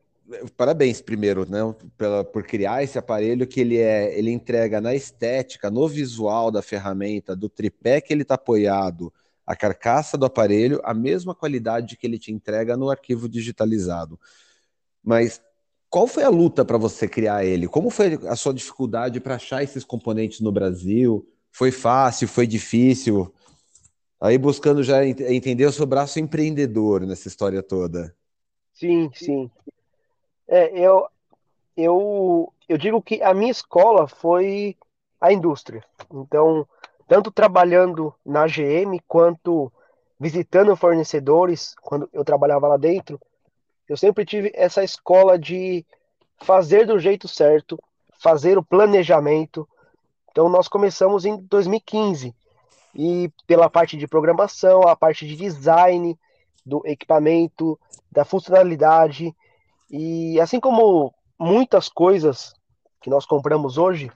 [0.57, 1.59] parabéns primeiro, né,
[1.99, 6.62] pela, por criar esse aparelho que ele é, ele entrega na estética, no visual da
[6.62, 9.12] ferramenta, do tripé que ele está apoiado,
[9.46, 14.18] a carcaça do aparelho, a mesma qualidade que ele te entrega no arquivo digitalizado.
[15.02, 15.42] Mas
[15.90, 17.68] qual foi a luta para você criar ele?
[17.68, 21.28] Como foi a sua dificuldade para achar esses componentes no Brasil?
[21.50, 22.28] Foi fácil?
[22.28, 23.33] Foi difícil?
[24.20, 28.14] Aí buscando já entender o seu braço empreendedor nessa história toda.
[28.72, 29.50] Sim, sim.
[30.48, 31.07] É, eu,
[31.76, 34.76] eu, eu digo que a minha escola foi
[35.20, 35.85] a indústria.
[36.11, 36.66] Então,
[37.07, 39.73] tanto trabalhando na GM quanto
[40.19, 43.21] visitando fornecedores, quando eu trabalhava lá dentro,
[43.88, 45.85] eu sempre tive essa escola de
[46.41, 47.79] fazer do jeito certo,
[48.21, 49.69] fazer o planejamento.
[50.31, 52.35] Então nós começamos em 2015
[52.95, 56.19] e pela parte de programação, a parte de design
[56.65, 57.79] do equipamento,
[58.11, 59.35] da funcionalidade
[59.91, 62.55] e assim como muitas coisas
[63.01, 64.11] que nós compramos hoje,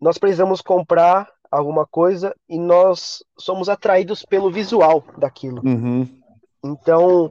[0.00, 5.60] nós precisamos comprar alguma coisa e nós somos atraídos pelo visual daquilo.
[5.64, 6.06] Uhum.
[6.64, 7.30] Então,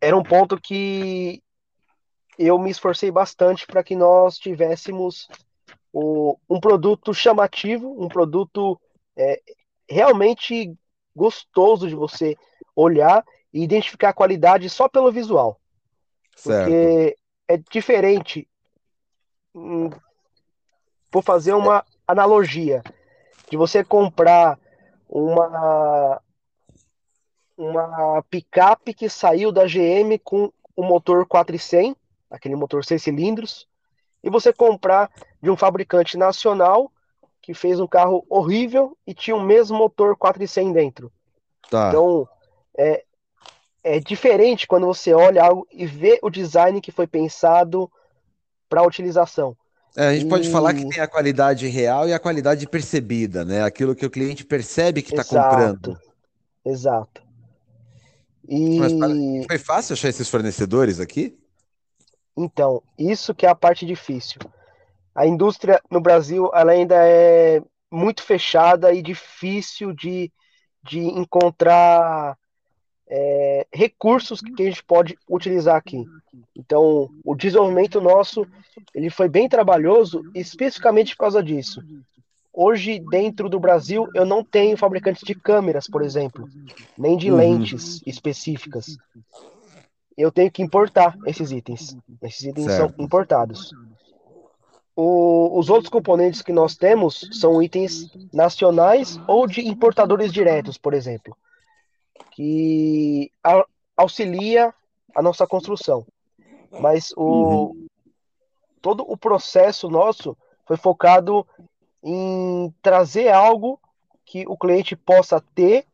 [0.00, 1.42] era um ponto que
[2.38, 5.28] eu me esforcei bastante para que nós tivéssemos
[5.92, 8.78] o, um produto chamativo, um produto
[9.16, 9.40] é,
[9.88, 10.74] realmente
[11.14, 12.36] gostoso de você
[12.74, 15.60] olhar e identificar a qualidade só pelo visual.
[16.34, 16.64] Certo.
[16.64, 18.48] Porque é diferente
[21.14, 22.82] vou fazer uma analogia
[23.48, 24.58] de você comprar
[25.08, 26.20] uma
[27.56, 31.94] uma picape que saiu da GM com o motor 400,
[32.28, 33.68] aquele motor 6 cilindros,
[34.24, 35.08] e você comprar
[35.40, 36.90] de um fabricante nacional
[37.40, 41.12] que fez um carro horrível e tinha o mesmo motor 400 dentro.
[41.70, 41.90] Tá.
[41.90, 42.28] Então,
[42.76, 43.04] é,
[43.84, 47.88] é diferente quando você olha algo e vê o design que foi pensado
[48.68, 49.56] para a utilização.
[49.96, 50.28] É, a gente e...
[50.28, 53.62] pode falar que tem a qualidade real e a qualidade percebida, né?
[53.62, 55.98] Aquilo que o cliente percebe que está comprando.
[56.64, 57.22] Exato.
[58.48, 58.78] E...
[58.78, 58.92] Mas
[59.46, 61.38] foi fácil achar esses fornecedores aqui?
[62.36, 64.40] Então, isso que é a parte difícil.
[65.14, 70.32] A indústria no Brasil ela ainda é muito fechada e difícil de,
[70.82, 72.36] de encontrar
[73.16, 76.04] é, recursos que a gente pode utilizar aqui.
[76.56, 78.44] Então, o desenvolvimento nosso
[78.92, 81.80] ele foi bem trabalhoso, especificamente por causa disso.
[82.52, 86.48] Hoje, dentro do Brasil, eu não tenho fabricantes de câmeras, por exemplo,
[86.98, 87.36] nem de uhum.
[87.36, 88.96] lentes específicas.
[90.16, 91.96] Eu tenho que importar esses itens.
[92.20, 92.96] Esses itens certo.
[92.96, 93.70] são importados.
[94.96, 100.94] O, os outros componentes que nós temos são itens nacionais ou de importadores diretos, por
[100.94, 101.36] exemplo
[102.34, 103.30] que
[103.96, 104.74] auxilia
[105.14, 106.04] a nossa construção.
[106.80, 107.86] Mas o, uhum.
[108.82, 111.46] todo o processo nosso foi focado
[112.02, 113.80] em trazer algo
[114.24, 115.86] que o cliente possa ter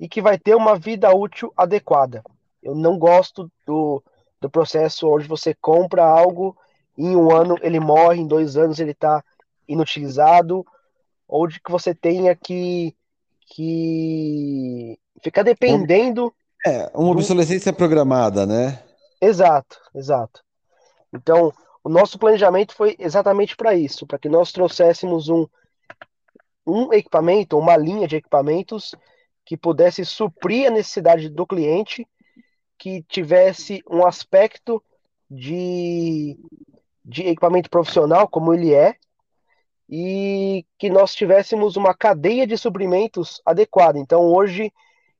[0.00, 2.22] e que vai ter uma vida útil adequada.
[2.62, 4.02] Eu não gosto do,
[4.40, 6.56] do processo onde você compra algo
[6.96, 9.22] e em um ano ele morre, em dois anos ele está
[9.68, 10.64] inutilizado,
[11.28, 12.94] ou de que você tenha que,
[13.46, 16.34] que Fica dependendo.
[16.66, 17.76] É, uma obsolescência do...
[17.76, 18.82] programada, né?
[19.20, 20.42] Exato, exato.
[21.12, 25.46] Então, o nosso planejamento foi exatamente para isso, para que nós trouxéssemos um,
[26.66, 28.94] um equipamento, uma linha de equipamentos
[29.44, 32.06] que pudesse suprir a necessidade do cliente,
[32.78, 34.82] que tivesse um aspecto
[35.30, 36.38] de,
[37.04, 38.96] de equipamento profissional, como ele é,
[39.88, 43.98] e que nós tivéssemos uma cadeia de suprimentos adequada.
[43.98, 44.72] Então, hoje,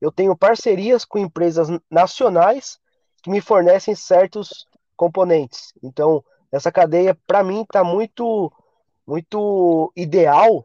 [0.05, 2.77] eu tenho parcerias com empresas nacionais
[3.23, 5.73] que me fornecem certos componentes.
[5.81, 8.53] Então, essa cadeia, para mim, está muito,
[9.05, 10.63] muito ideal,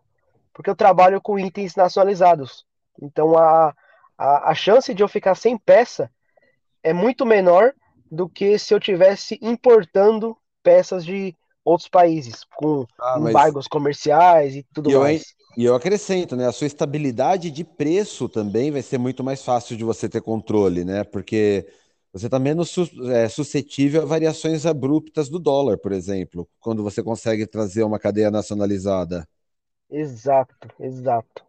[0.52, 2.66] porque eu trabalho com itens nacionalizados.
[3.00, 3.74] Então, a,
[4.18, 6.10] a, a chance de eu ficar sem peça
[6.82, 7.72] é muito menor
[8.12, 14.66] do que se eu tivesse importando peças de outros países, com ah, embargos comerciais e
[14.74, 15.34] tudo e mais.
[15.56, 16.46] E eu acrescento, né?
[16.46, 20.84] A sua estabilidade de preço também vai ser muito mais fácil de você ter controle,
[20.84, 21.04] né?
[21.04, 21.66] Porque
[22.12, 22.74] você está menos
[23.12, 28.30] é, suscetível a variações abruptas do dólar, por exemplo, quando você consegue trazer uma cadeia
[28.30, 29.28] nacionalizada.
[29.88, 31.44] Exato, exato.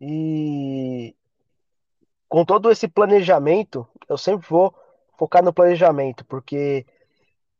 [0.00, 1.14] E
[2.28, 4.74] com todo esse planejamento, eu sempre vou
[5.18, 6.86] focar no planejamento, porque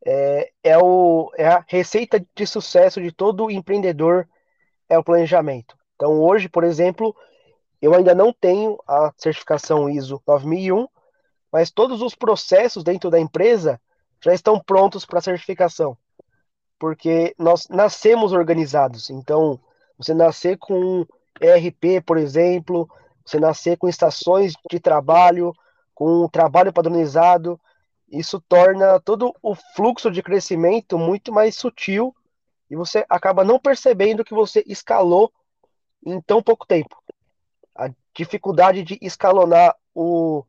[0.07, 4.29] é, é, o, é a receita de sucesso de todo empreendedor
[4.89, 5.77] é o planejamento.
[5.95, 7.15] Então, hoje, por exemplo,
[7.81, 10.87] eu ainda não tenho a certificação ISO 9001,
[11.53, 13.81] mas todos os processos dentro da empresa
[14.23, 15.97] já estão prontos para certificação,
[16.79, 19.11] porque nós nascemos organizados.
[19.11, 19.61] Então,
[19.97, 21.07] você nascer com
[21.41, 22.89] ERP, por exemplo,
[23.25, 25.53] você nascer com estações de trabalho,
[25.95, 27.61] com um trabalho padronizado,
[28.11, 32.15] isso torna todo o fluxo de crescimento muito mais sutil
[32.71, 35.33] e você acaba não percebendo que você escalou
[36.05, 36.97] em tão pouco tempo.
[37.75, 40.45] A dificuldade de escalonar o,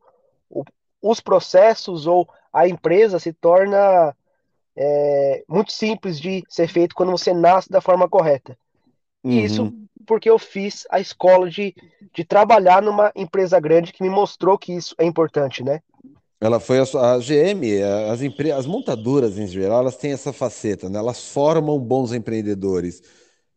[0.50, 0.64] o,
[1.02, 4.16] os processos ou a empresa se torna
[4.76, 8.58] é, muito simples de ser feito quando você nasce da forma correta.
[9.24, 9.32] Uhum.
[9.32, 9.74] E isso
[10.10, 11.76] porque eu fiz a escola de,
[12.12, 15.84] de trabalhar numa empresa grande que me mostrou que isso é importante, né?
[16.42, 20.90] Ela foi a, a GM, as, empre, as montadoras em geral, elas têm essa faceta,
[20.90, 20.98] né?
[20.98, 23.02] Elas formam bons empreendedores.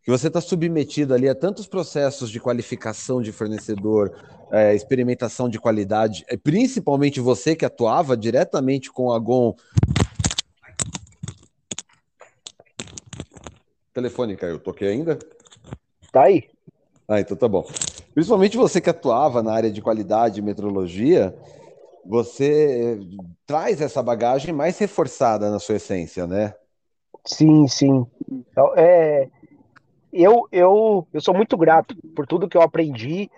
[0.02, 4.12] Que você está submetido ali a tantos processos de qualificação de fornecedor,
[4.50, 9.54] é, experimentação de qualidade, é, principalmente você que atuava diretamente com a GOM.
[13.94, 15.20] Telefone caiu, toquei ainda?
[16.10, 16.48] Tá aí.
[17.06, 17.64] Ah, então tá bom.
[18.12, 21.32] Principalmente você que atuava na área de qualidade e metrologia,
[22.04, 22.98] você
[23.46, 26.54] traz essa bagagem mais reforçada na sua essência, né?
[27.24, 28.06] Sim, sim.
[28.30, 29.28] Então, é,
[30.12, 33.30] eu, eu, eu sou muito grato por tudo que eu aprendi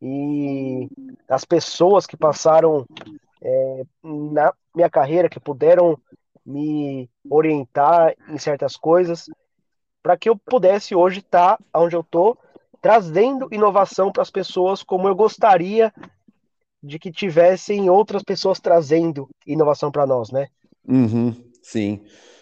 [0.00, 0.88] e
[1.28, 2.86] as pessoas que passaram
[3.42, 5.98] é, na minha carreira, que puderam
[6.44, 9.28] me orientar em certas coisas,
[10.02, 12.38] para que eu pudesse hoje estar tá onde eu estou,
[12.80, 15.92] trazendo inovação para as pessoas como eu gostaria
[16.88, 20.48] de que tivessem outras pessoas trazendo inovação para nós, né?
[20.88, 22.00] Uhum, sim.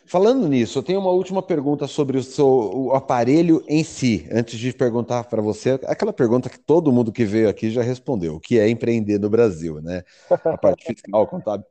[0.09, 4.57] Falando nisso, eu tenho uma última pergunta sobre o seu o aparelho em si, antes
[4.57, 8.41] de perguntar para você, aquela pergunta que todo mundo que veio aqui já respondeu, o
[8.41, 10.05] que é empreender no Brasil, né?
[10.31, 11.67] A parte fiscal, contábil.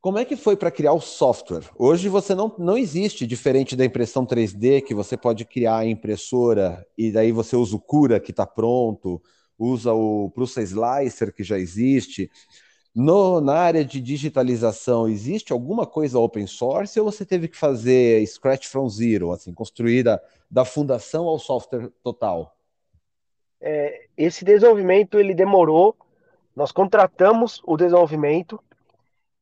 [0.00, 1.64] Como é que foi para criar o software?
[1.78, 6.84] Hoje você não, não existe, diferente da impressão 3D, que você pode criar a impressora
[6.98, 9.22] e daí você usa o Cura que está pronto,
[9.58, 12.30] usa o Prusa Slicer que já existe.
[12.94, 18.26] No, na área de digitalização, existe alguma coisa open source ou você teve que fazer
[18.26, 22.56] scratch from zero, assim, construir da, da fundação ao software total?
[23.60, 25.94] É, esse desenvolvimento ele demorou.
[26.54, 28.58] Nós contratamos o desenvolvimento,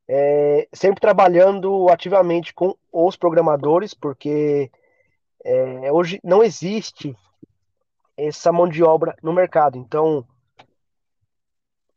[0.09, 4.69] é, sempre trabalhando ativamente com os programadores, porque
[5.45, 7.17] é, hoje não existe
[8.17, 9.79] essa mão de obra no mercado.
[9.79, 10.27] Então,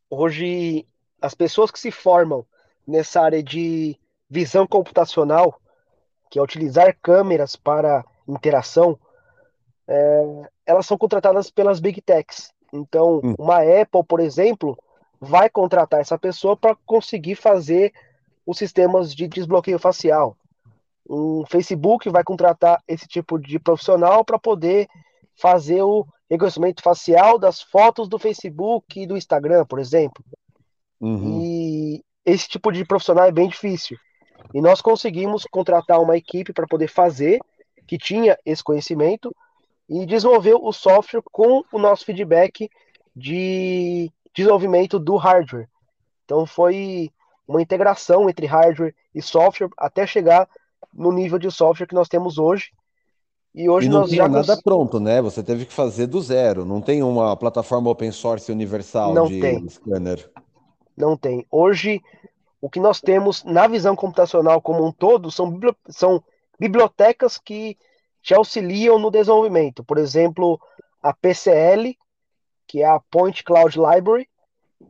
[0.10, 0.86] hoje
[1.22, 2.46] as pessoas que se formam
[2.88, 4.00] nessa área de
[4.30, 5.60] visão computacional,
[6.30, 9.00] que é utilizar câmeras para interação,
[9.88, 12.54] é, elas são contratadas pelas big techs.
[12.74, 13.34] Então, hum.
[13.38, 14.78] uma Apple, por exemplo,
[15.20, 17.94] vai contratar essa pessoa para conseguir fazer
[18.46, 20.38] os sistemas de desbloqueio facial.
[21.10, 24.88] Um Facebook vai contratar esse tipo de profissional para poder
[25.38, 30.24] fazer o reconhecimento facial das fotos do Facebook e do Instagram, por exemplo.
[31.00, 31.42] Uhum.
[31.42, 33.98] E esse tipo de profissional é bem difícil.
[34.54, 37.40] E nós conseguimos contratar uma equipe para poder fazer,
[37.86, 39.34] que tinha esse conhecimento,
[39.90, 42.70] e desenvolver o software com o nosso feedback
[43.16, 45.70] de desenvolvimento do hardware.
[46.26, 47.10] Então foi
[47.48, 50.48] uma integração entre hardware e software até chegar
[50.94, 52.72] no nível de software que nós temos hoje.
[53.58, 54.62] E hoje e não nós tinha já nada cons...
[54.62, 55.20] pronto, né?
[55.20, 56.64] Você teve que fazer do zero.
[56.64, 59.68] Não tem uma plataforma open source universal não de tem.
[59.68, 60.30] scanner.
[60.96, 61.44] Não tem.
[61.50, 62.00] Hoje,
[62.62, 65.76] o que nós temos na visão computacional como um todo são, bibli...
[65.90, 66.24] são
[66.60, 67.76] bibliotecas que
[68.22, 69.84] te auxiliam no desenvolvimento.
[69.84, 70.62] Por exemplo,
[71.02, 71.98] a PCL,
[72.68, 74.30] que é a Point Cloud Library,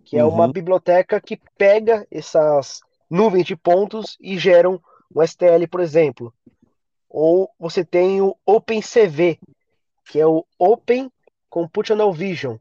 [0.03, 0.33] que é uhum.
[0.33, 4.81] uma biblioteca que pega essas nuvens de pontos e geram
[5.15, 6.33] um STL, por exemplo.
[7.09, 9.39] Ou você tem o OpenCV,
[10.05, 11.11] que é o Open
[11.49, 12.57] Computational Vision,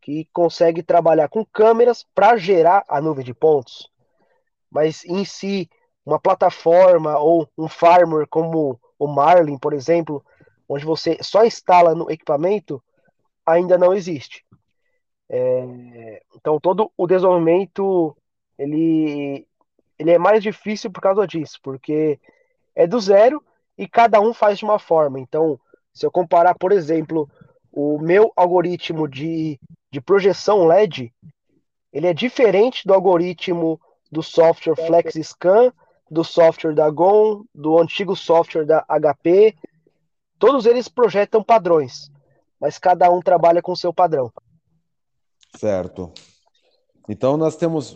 [0.00, 3.90] que consegue trabalhar com câmeras para gerar a nuvem de pontos.
[4.70, 5.68] Mas em si,
[6.04, 10.24] uma plataforma ou um firmware como o Marlin, por exemplo,
[10.68, 12.82] onde você só instala no equipamento,
[13.44, 14.44] ainda não existe.
[15.28, 18.16] É, então todo o desenvolvimento
[18.58, 19.46] ele,
[19.98, 22.20] ele é mais difícil por causa disso, porque
[22.74, 23.42] é do zero
[23.82, 25.18] e cada um faz de uma forma.
[25.18, 25.58] Então,
[25.92, 27.28] se eu comparar, por exemplo,
[27.70, 29.58] o meu algoritmo de
[29.92, 31.12] de projeção LED,
[31.92, 33.78] ele é diferente do algoritmo
[34.10, 35.70] do software FlexScan,
[36.10, 39.54] do software da GOM, do antigo software da HP.
[40.38, 42.10] Todos eles projetam padrões,
[42.58, 44.32] mas cada um trabalha com seu padrão.
[45.56, 46.10] Certo.
[47.06, 47.94] Então nós temos,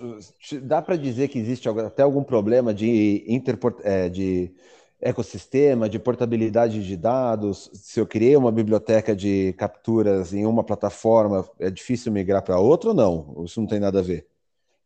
[0.63, 4.55] dá para dizer que existe até algum problema de, interport, é, de
[5.01, 7.71] ecossistema, de portabilidade de dados.
[7.75, 12.91] Se eu criei uma biblioteca de capturas em uma plataforma, é difícil migrar para outra
[12.91, 13.45] ou não?
[13.45, 14.27] Isso não tem nada a ver.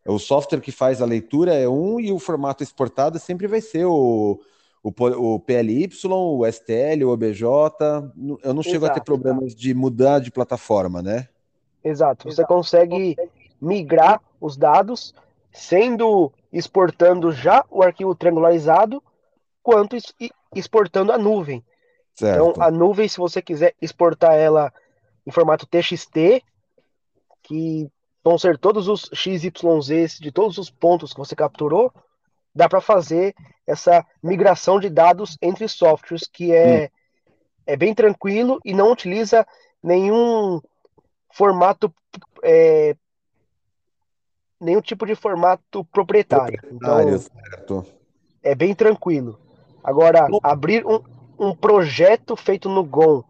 [0.06, 3.84] O software que faz a leitura é um e o formato exportado sempre vai ser
[3.84, 4.40] o,
[4.82, 7.42] o, o PLY, o STL, o OBJ.
[8.42, 11.28] Eu não chego Exato, a ter problemas de mudar de plataforma, né?
[11.84, 12.30] Exato.
[12.30, 13.16] Você consegue
[13.60, 15.14] migrar os dados,
[15.52, 19.02] sendo exportando já o arquivo triangularizado
[19.62, 19.96] quanto
[20.54, 21.64] exportando a nuvem.
[22.14, 22.50] Certo.
[22.50, 24.72] Então, a nuvem, se você quiser exportar ela
[25.26, 26.42] em formato TXT,
[27.42, 27.90] que
[28.22, 31.92] vão ser todos os XYZ de todos os pontos que você capturou,
[32.54, 33.34] dá para fazer
[33.66, 37.32] essa migração de dados entre softwares, que é, hum.
[37.66, 39.46] é bem tranquilo e não utiliza
[39.82, 40.60] nenhum
[41.32, 41.92] formato
[42.42, 42.96] é,
[44.60, 46.60] nenhum tipo de formato proprietário.
[46.60, 47.86] proprietário então, certo.
[48.42, 49.38] é bem tranquilo.
[49.82, 51.00] Agora, abrir um,
[51.38, 53.22] um projeto feito no GOM,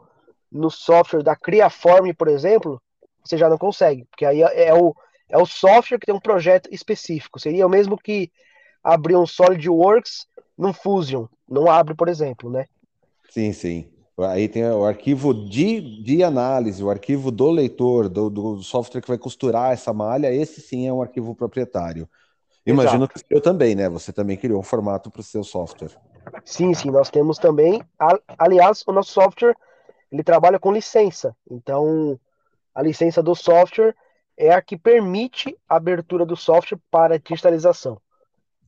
[0.50, 2.80] no software da Criaform, por exemplo,
[3.24, 4.94] você já não consegue, porque aí é, é o,
[5.28, 7.38] é o software que tem um projeto específico.
[7.38, 8.30] Seria o mesmo que
[8.82, 10.26] abrir um SolidWorks
[10.56, 11.26] num Fusion.
[11.48, 12.66] Não abre, por exemplo, né?
[13.30, 13.90] Sim, sim.
[14.18, 19.08] Aí tem o arquivo de, de análise, o arquivo do leitor, do, do software que
[19.08, 22.08] vai costurar essa malha, esse sim é um arquivo proprietário.
[22.66, 23.24] Imagino Exato.
[23.24, 23.88] que eu também, né?
[23.88, 25.96] Você também criou um formato para o seu software.
[26.44, 27.82] Sim, sim, nós temos também.
[28.38, 29.56] Aliás, o nosso software
[30.10, 31.36] ele trabalha com licença.
[31.50, 32.18] Então,
[32.74, 33.94] a licença do software
[34.36, 38.00] é a que permite a abertura do software para digitalização.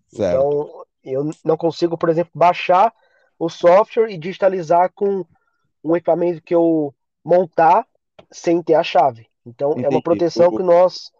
[0.08, 0.36] Certo.
[0.36, 2.92] Então, eu não consigo, por exemplo, baixar
[3.38, 5.24] o software e digitalizar com
[5.82, 6.94] um equipamento que eu
[7.24, 7.86] montar
[8.30, 9.26] sem ter a chave.
[9.44, 9.86] Então, Entendi.
[9.86, 11.10] é uma proteção que nós.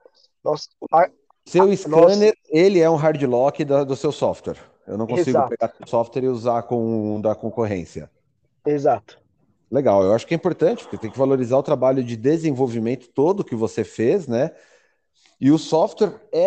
[0.44, 1.08] nós a,
[1.44, 2.34] seu a, scanner, nós...
[2.48, 4.71] ele é um hard lock da, do seu software.
[4.86, 5.48] Eu não consigo Exato.
[5.48, 8.10] pegar o software e usar com um da concorrência.
[8.66, 9.18] Exato.
[9.70, 13.44] Legal, eu acho que é importante, porque tem que valorizar o trabalho de desenvolvimento todo
[13.44, 14.50] que você fez, né?
[15.40, 16.44] E o software é,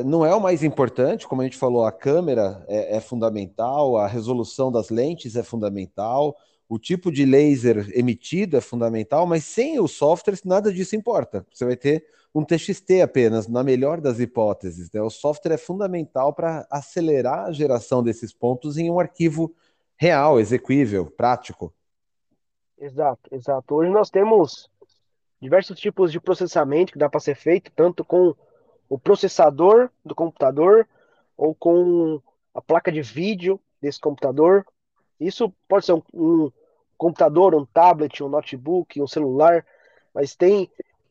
[0.00, 3.96] é não é o mais importante, como a gente falou, a câmera é, é fundamental,
[3.96, 6.36] a resolução das lentes é fundamental,
[6.68, 11.46] o tipo de laser emitido é fundamental, mas sem o software nada disso importa.
[11.50, 14.92] Você vai ter um TXT apenas, na melhor das hipóteses.
[14.92, 15.00] Né?
[15.00, 19.54] O software é fundamental para acelerar a geração desses pontos em um arquivo
[19.96, 21.72] real, execuível, prático.
[22.78, 23.74] Exato, exato.
[23.74, 24.70] Hoje nós temos
[25.40, 28.34] diversos tipos de processamento que dá para ser feito, tanto com
[28.88, 30.86] o processador do computador
[31.36, 32.20] ou com
[32.54, 34.66] a placa de vídeo desse computador.
[35.20, 36.52] Isso pode ser um, um
[36.96, 39.64] computador, um tablet, um notebook, um celular,
[40.14, 40.70] mas tem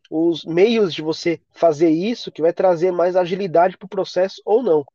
[0.10, 4.64] os meios de você fazer isso que vai trazer mais agilidade para o processo ou
[4.64, 4.86] não.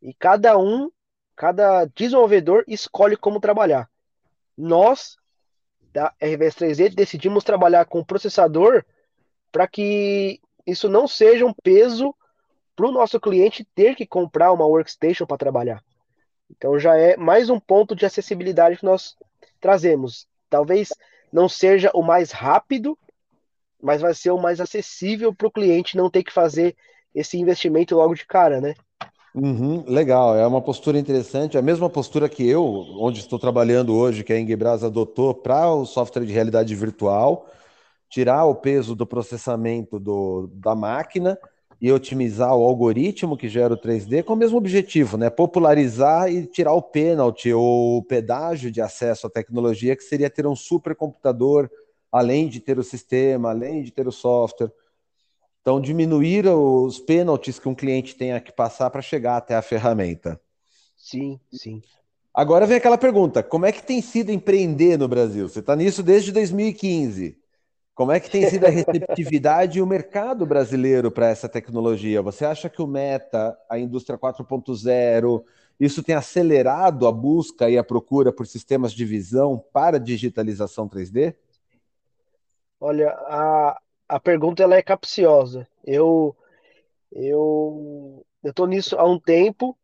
[0.00, 0.90] E cada um,
[1.34, 3.88] cada desenvolvedor escolhe como trabalhar.
[4.56, 5.16] Nós,
[5.92, 8.84] da RVS 3D, decidimos trabalhar com processador
[9.50, 12.14] para que isso não seja um peso
[12.74, 15.82] para o nosso cliente ter que comprar uma workstation para trabalhar.
[16.50, 19.16] Então já é mais um ponto de acessibilidade que nós
[19.60, 20.26] trazemos.
[20.48, 20.90] Talvez
[21.32, 22.98] não seja o mais rápido,
[23.82, 26.76] mas vai ser o mais acessível para o cliente não ter que fazer
[27.14, 28.74] esse investimento logo de cara, né?
[29.34, 32.64] Uhum, legal, é uma postura interessante, a mesma postura que eu,
[32.98, 37.46] onde estou trabalhando hoje, que a Ingebras adotou para o software de realidade virtual,
[38.08, 41.38] tirar o peso do processamento do, da máquina
[41.80, 45.28] e otimizar o algoritmo que gera o 3D com o mesmo objetivo, né?
[45.28, 50.46] Popularizar e tirar o pênalti ou o pedágio de acesso à tecnologia, que seria ter
[50.46, 51.70] um supercomputador
[52.10, 54.72] além de ter o sistema, além de ter o software.
[55.60, 60.40] Então, diminuir os pênaltis que um cliente tenha que passar para chegar até a ferramenta.
[60.96, 61.82] Sim, sim.
[62.32, 65.48] Agora vem aquela pergunta: como é que tem sido empreender no Brasil?
[65.48, 67.36] Você está nisso desde 2015.
[67.96, 72.20] Como é que tem sido a receptividade e o mercado brasileiro para essa tecnologia?
[72.20, 75.42] Você acha que o Meta, a indústria 4.0,
[75.80, 81.34] isso tem acelerado a busca e a procura por sistemas de visão para digitalização 3D?
[82.78, 85.66] Olha, a, a pergunta ela é capciosa.
[85.82, 86.36] Eu
[87.10, 88.22] eu
[88.54, 89.74] tô nisso há um tempo.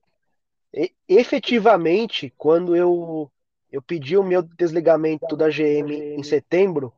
[0.75, 3.31] E, efetivamente, quando eu
[3.71, 6.93] eu pedi o meu desligamento da GM em setembro,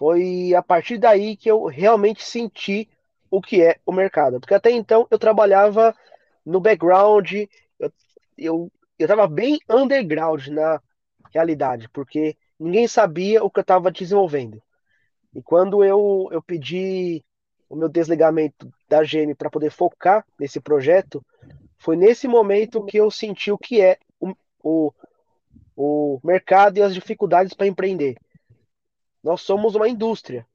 [0.00, 2.88] foi a partir daí que eu realmente senti
[3.30, 4.40] o que é o mercado.
[4.40, 5.94] Porque até então eu trabalhava
[6.42, 7.30] no background,
[7.78, 7.92] eu,
[8.38, 10.80] eu, eu bem underground na
[11.34, 14.62] realidade, porque ninguém sabia o que eu estava desenvolvendo.
[15.34, 17.22] E quando eu, eu pedi
[17.68, 21.22] o meu desligamento da GM para poder focar nesse projeto,
[21.76, 24.92] foi nesse momento que eu senti o que é o, o,
[25.76, 28.16] o mercado e as dificuldades para empreender.
[29.22, 30.46] Nós somos uma indústria.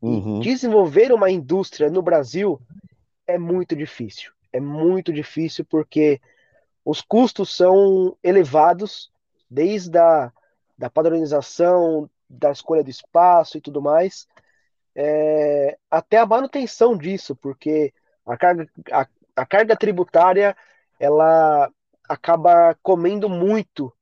[0.00, 0.40] Uhum.
[0.40, 2.60] Desenvolver uma indústria no Brasil
[3.26, 4.32] é muito difícil.
[4.52, 6.20] É muito difícil porque
[6.84, 9.10] os custos são elevados,
[9.48, 10.32] desde a
[10.76, 14.26] da padronização, da escolha do espaço e tudo mais,
[14.96, 17.92] é, até a manutenção disso, porque
[18.24, 19.06] a carga, a,
[19.36, 20.56] a carga tributária
[20.98, 21.70] ela
[22.08, 23.92] acaba comendo muito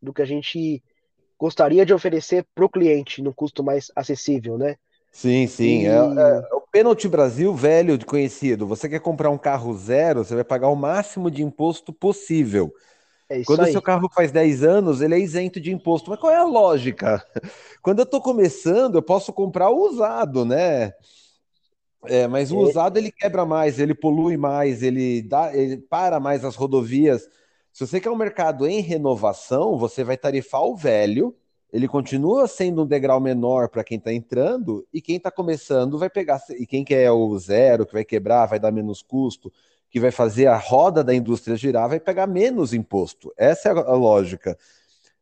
[0.00, 0.82] do que a gente
[1.38, 4.76] gostaria de oferecer para o cliente no custo mais acessível, né?
[5.12, 5.82] Sim, sim.
[5.82, 5.86] E...
[5.86, 8.66] É, é, o pênalti Brasil velho de conhecido.
[8.66, 12.72] Você quer comprar um carro zero, você vai pagar o máximo de imposto possível.
[13.28, 16.10] É Quando o seu carro faz 10 anos, ele é isento de imposto.
[16.10, 17.24] Mas qual é a lógica?
[17.82, 20.92] Quando eu estou começando, eu posso comprar o usado, né?
[22.04, 22.62] É, mas o é.
[22.62, 27.28] usado ele quebra mais, ele polui mais, ele dá, ele para mais as rodovias.
[27.76, 31.36] Se você quer um mercado em renovação, você vai tarifar o velho,
[31.70, 36.08] ele continua sendo um degrau menor para quem está entrando, e quem está começando vai
[36.08, 39.52] pegar, e quem quer o zero, que vai quebrar, vai dar menos custo
[39.90, 43.30] que vai fazer a roda da indústria girar vai pegar menos imposto.
[43.36, 44.56] Essa é a lógica.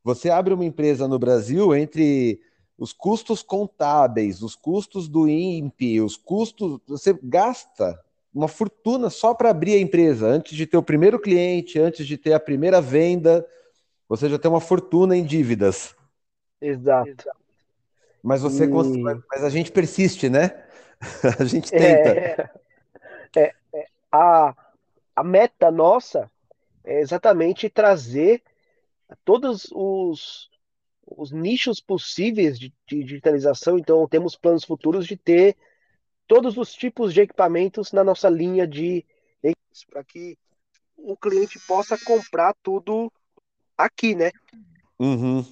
[0.05, 2.41] Você abre uma empresa no Brasil entre
[2.79, 6.79] os custos contábeis, os custos do INPE, os custos.
[6.87, 7.99] Você gasta
[8.35, 12.19] uma fortuna só para abrir a empresa, antes de ter o primeiro cliente, antes de
[12.19, 13.47] ter a primeira venda.
[14.09, 15.95] você já tem uma fortuna em dívidas.
[16.61, 17.31] Exato.
[18.23, 18.69] Mas você, e...
[18.69, 20.65] mas a gente persiste, né?
[21.39, 22.11] a gente tenta.
[22.11, 22.51] É,
[23.37, 24.55] é, é, a,
[25.15, 26.31] a meta nossa
[26.83, 28.43] é exatamente trazer
[29.25, 30.51] todos os,
[31.07, 33.79] os nichos possíveis de, de digitalização.
[33.79, 35.57] Então, temos planos futuros de ter
[36.27, 39.05] todos os tipos de equipamentos na nossa linha de
[39.91, 40.39] para que
[40.97, 43.13] o cliente possa comprar tudo
[43.77, 44.31] aqui, né?
[44.99, 45.45] Uhum.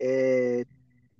[0.00, 0.64] É,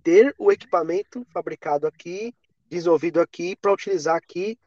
[0.03, 2.35] ter o equipamento fabricado aqui,
[2.69, 4.59] desenvolvido aqui, para utilizar aqui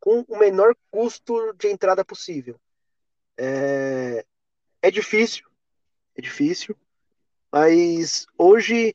[0.00, 2.60] com o menor custo de entrada possível.
[3.36, 4.24] É,
[4.82, 5.46] é difícil,
[6.14, 6.76] é difícil,
[7.52, 8.94] mas hoje,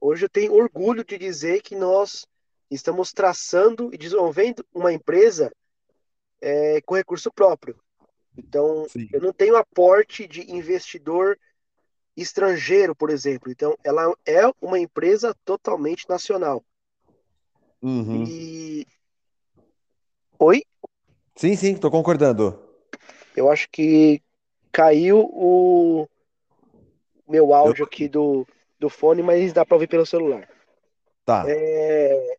[0.00, 2.26] hoje eu tenho orgulho de dizer que nós
[2.70, 5.52] estamos traçando e desenvolvendo uma empresa
[6.40, 7.78] é, com recurso próprio.
[8.36, 9.08] Então, Sim.
[9.12, 11.38] eu não tenho aporte de investidor
[12.16, 13.50] estrangeiro, por exemplo.
[13.50, 16.64] Então, ela é uma empresa totalmente nacional.
[17.80, 18.24] Uhum.
[18.24, 18.86] E.
[20.38, 20.62] Oi?
[21.34, 22.58] Sim, sim, estou concordando.
[23.34, 24.22] Eu acho que
[24.72, 26.08] caiu o
[27.28, 27.86] meu áudio eu...
[27.86, 28.46] aqui do,
[28.78, 30.48] do fone, mas dá para ouvir pelo celular.
[31.24, 31.44] Tá.
[31.46, 32.38] É...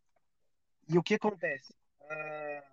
[0.89, 1.73] E o que acontece?
[2.09, 2.63] Ah,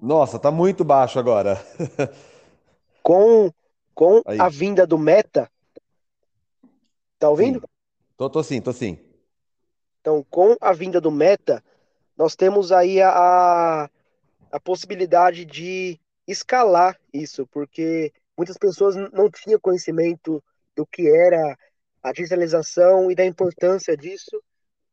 [0.00, 1.56] Nossa, tá muito baixo agora.
[3.02, 3.50] com
[3.94, 5.50] com a vinda do Meta.
[7.18, 7.60] Tá ouvindo?
[7.60, 7.66] Sim.
[8.16, 8.98] Tô, tô sim, tô sim.
[10.00, 11.64] Então, com a vinda do Meta,
[12.16, 13.88] nós temos aí a,
[14.50, 20.42] a possibilidade de escalar isso, porque muitas pessoas não tinham conhecimento
[20.76, 21.56] do que era
[22.04, 24.42] a digitalização e da importância disso.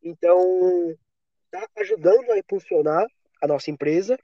[0.02, 0.96] Então,
[1.44, 3.06] está ajudando a impulsionar
[3.40, 4.18] a nossa empresa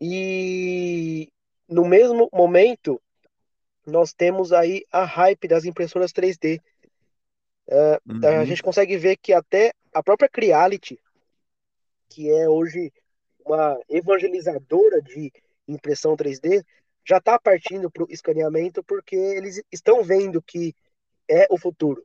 [0.00, 1.28] e
[1.68, 3.02] no mesmo momento
[3.84, 6.60] nós temos aí a hype das impressoras 3D.
[7.66, 8.40] Uh, uhum.
[8.40, 11.00] A gente consegue ver que até a própria Creality,
[12.08, 12.92] que é hoje
[13.44, 15.32] uma evangelizadora de
[15.66, 16.64] impressão 3D,
[17.04, 20.74] já está partindo para o escaneamento porque eles estão vendo que
[21.28, 22.04] é o futuro.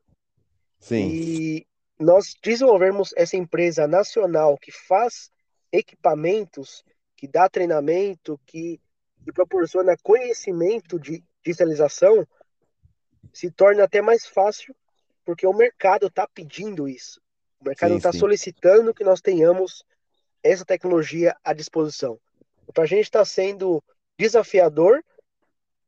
[0.86, 1.10] Sim.
[1.10, 1.68] E
[2.00, 5.32] nós desenvolvermos essa empresa nacional que faz
[5.72, 6.86] equipamentos,
[7.18, 8.80] que dá treinamento, que,
[9.24, 12.28] que proporciona conhecimento de digitalização,
[13.34, 14.76] se torna até mais fácil,
[15.26, 17.20] porque o mercado está pedindo isso.
[17.60, 19.84] O mercado está solicitando que nós tenhamos
[20.44, 22.20] essa tecnologia à disposição.
[22.72, 23.84] Para a gente está sendo
[24.20, 25.04] desafiador,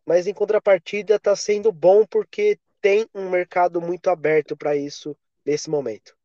[0.03, 2.57] mas em contrapartida está sendo bom porque
[2.87, 5.13] tem um mercado muito aberto para isso
[5.45, 6.15] nesse momento.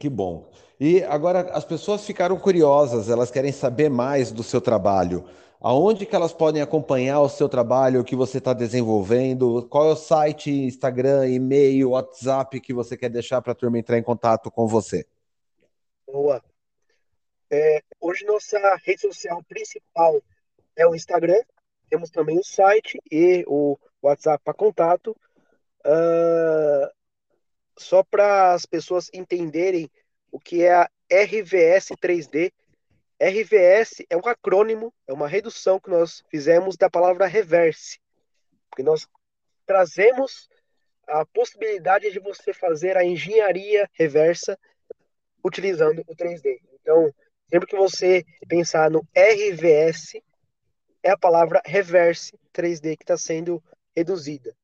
[0.00, 0.50] Que bom.
[0.80, 5.28] E agora as pessoas ficaram curiosas, elas querem saber mais do seu trabalho.
[5.60, 9.64] Aonde que elas podem acompanhar o seu trabalho, o que você está desenvolvendo?
[9.68, 13.96] Qual é o site, Instagram, e-mail, WhatsApp que você quer deixar para a turma entrar
[13.96, 15.06] em contato com você?
[16.04, 16.42] Boa.
[17.48, 20.20] É, hoje nossa rede social principal
[20.74, 21.40] é o Instagram.
[21.88, 25.16] Temos também o site e o WhatsApp para contato.
[25.86, 26.88] Uh,
[27.78, 29.90] só para as pessoas entenderem
[30.30, 32.52] o que é a RVS 3D.
[33.20, 37.98] RVS é um acrônimo, é uma redução que nós fizemos da palavra reverse,
[38.68, 39.06] porque nós
[39.64, 40.48] trazemos
[41.06, 44.58] a possibilidade de você fazer a engenharia reversa
[45.44, 46.60] utilizando o 3D.
[46.80, 47.14] Então,
[47.50, 50.20] sempre que você pensar no RVS,
[51.02, 53.62] é a palavra reverse 3D que está sendo
[53.96, 54.54] reduzida.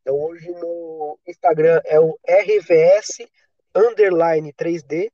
[0.00, 3.28] Então hoje no Instagram é o RVS
[3.74, 5.10] underline 3D.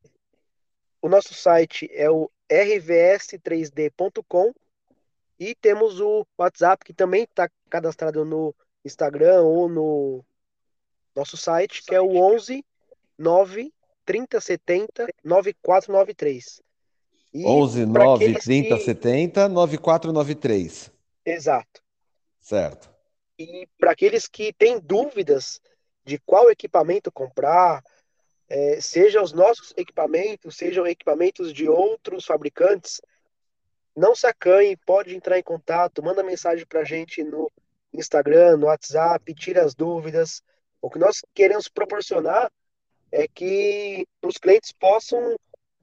[1.03, 4.53] O nosso site é o rvs3d.com
[5.39, 8.55] e temos o WhatsApp que também está cadastrado no
[8.85, 10.25] Instagram ou no
[11.15, 12.65] nosso site, que é o 11
[13.19, 13.73] 9
[14.05, 16.63] 30 70 9493.
[17.35, 18.85] E 11 9 30 que...
[18.85, 20.93] 70 9493.
[21.25, 21.83] Exato.
[22.41, 22.96] Certo.
[23.39, 25.61] E para aqueles que têm dúvidas
[26.05, 27.83] de qual equipamento comprar,
[28.49, 33.01] é, seja os nossos equipamentos, sejam equipamentos de outros fabricantes,
[33.95, 37.51] não se acanhe, pode entrar em contato, manda mensagem para a gente no
[37.93, 40.43] Instagram, no WhatsApp, tira as dúvidas.
[40.81, 42.51] O que nós queremos proporcionar
[43.11, 45.37] é que os clientes possam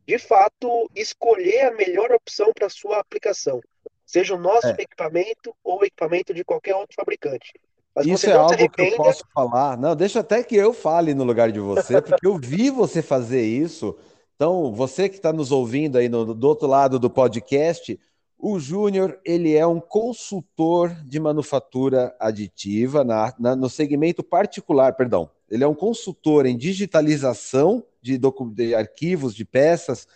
[0.05, 3.61] de fato, escolher a melhor opção para sua aplicação,
[4.05, 4.75] seja o nosso é.
[4.79, 7.53] equipamento ou o equipamento de qualquer outro fabricante.
[7.95, 9.77] Mas Isso é algo que eu posso falar.
[9.77, 13.45] Não, deixa até que eu fale no lugar de você, porque eu vi você fazer
[13.45, 13.95] isso.
[14.35, 17.99] Então, você que está nos ouvindo aí no, do outro lado do podcast,
[18.37, 25.29] O Júnior, ele é um consultor de manufatura aditiva na, na, no segmento particular, perdão.
[25.49, 28.19] Ele é um consultor em digitalização de,
[28.53, 30.07] de arquivos, de peças,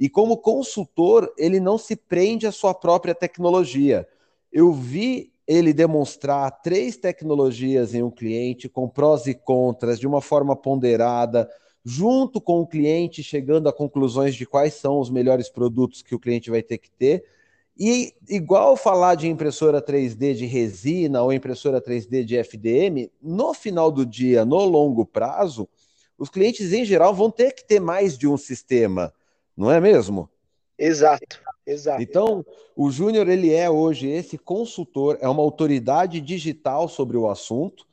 [0.00, 4.08] e como consultor, ele não se prende à sua própria tecnologia.
[4.50, 10.22] Eu vi ele demonstrar três tecnologias em um cliente, com prós e contras, de uma
[10.22, 11.46] forma ponderada,
[11.84, 16.18] junto com o cliente, chegando a conclusões de quais são os melhores produtos que o
[16.18, 17.22] cliente vai ter que ter.
[17.78, 23.90] E igual falar de impressora 3D de resina ou impressora 3D de FDM, no final
[23.90, 25.68] do dia, no longo prazo,
[26.16, 29.12] os clientes em geral vão ter que ter mais de um sistema,
[29.60, 30.28] não é mesmo?
[30.78, 32.00] Exato, exato.
[32.00, 32.44] Então,
[32.74, 37.84] o Júnior ele é hoje esse consultor, é uma autoridade digital sobre o assunto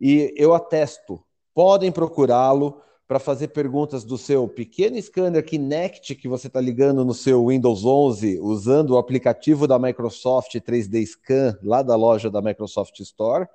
[0.00, 1.22] e eu atesto,
[1.54, 7.14] podem procurá-lo para fazer perguntas do seu pequeno scanner Kinect que você está ligando no
[7.14, 12.98] seu Windows 11 usando o aplicativo da Microsoft 3D Scan lá da loja da Microsoft
[12.98, 13.46] Store.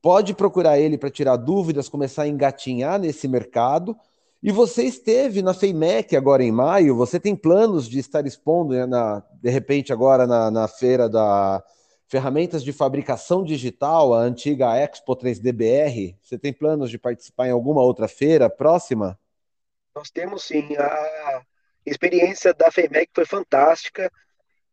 [0.00, 3.94] Pode procurar ele para tirar dúvidas, começar a engatinhar nesse mercado.
[4.42, 8.86] E você esteve na FEIMEC agora em maio, você tem planos de estar expondo, né,
[8.86, 11.62] na, de repente, agora na, na feira da,
[12.10, 16.16] ferramentas de fabricação digital, a antiga Expo 3DBR.
[16.20, 19.16] Você tem planos de participar em alguma outra feira próxima?
[19.94, 20.76] Nós temos sim.
[20.76, 21.42] A
[21.86, 24.10] experiência da FEMEC foi fantástica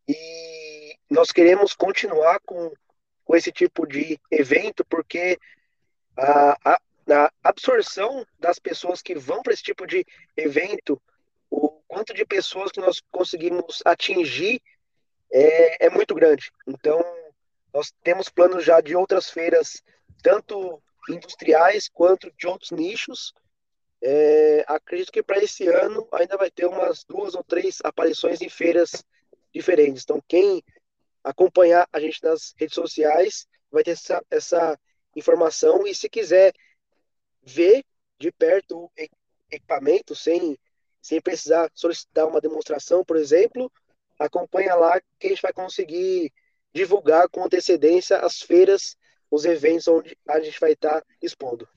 [0.08, 2.72] e nós queremos continuar com,
[3.24, 5.38] com esse tipo de evento porque
[6.18, 6.80] a, a,
[7.10, 10.06] a absorção das pessoas que vão para esse tipo de
[10.36, 11.02] evento,
[11.50, 14.62] o quanto de pessoas que nós conseguimos atingir
[15.32, 16.52] é, é muito grande.
[16.68, 17.04] Então,
[17.74, 19.82] nós temos planos já de outras feiras,
[20.22, 23.34] tanto industriais quanto de outros nichos.
[24.02, 28.50] É, acredito que para esse ano ainda vai ter umas duas ou três aparições em
[28.50, 29.04] feiras
[29.54, 30.04] diferentes.
[30.04, 30.64] Então, quem
[31.24, 34.80] acompanhar a gente nas redes sociais vai ter essa, essa
[35.16, 35.86] informação.
[35.86, 36.54] E se quiser
[37.48, 37.84] ver
[38.20, 38.92] de perto o
[39.50, 40.58] equipamento, sem,
[41.02, 43.72] sem precisar solicitar uma demonstração, por exemplo,
[44.20, 46.32] acompanha lá que a gente vai conseguir
[46.74, 48.98] divulgar com antecedência as feiras,
[49.32, 51.68] os eventos onde a gente vai estar expondo.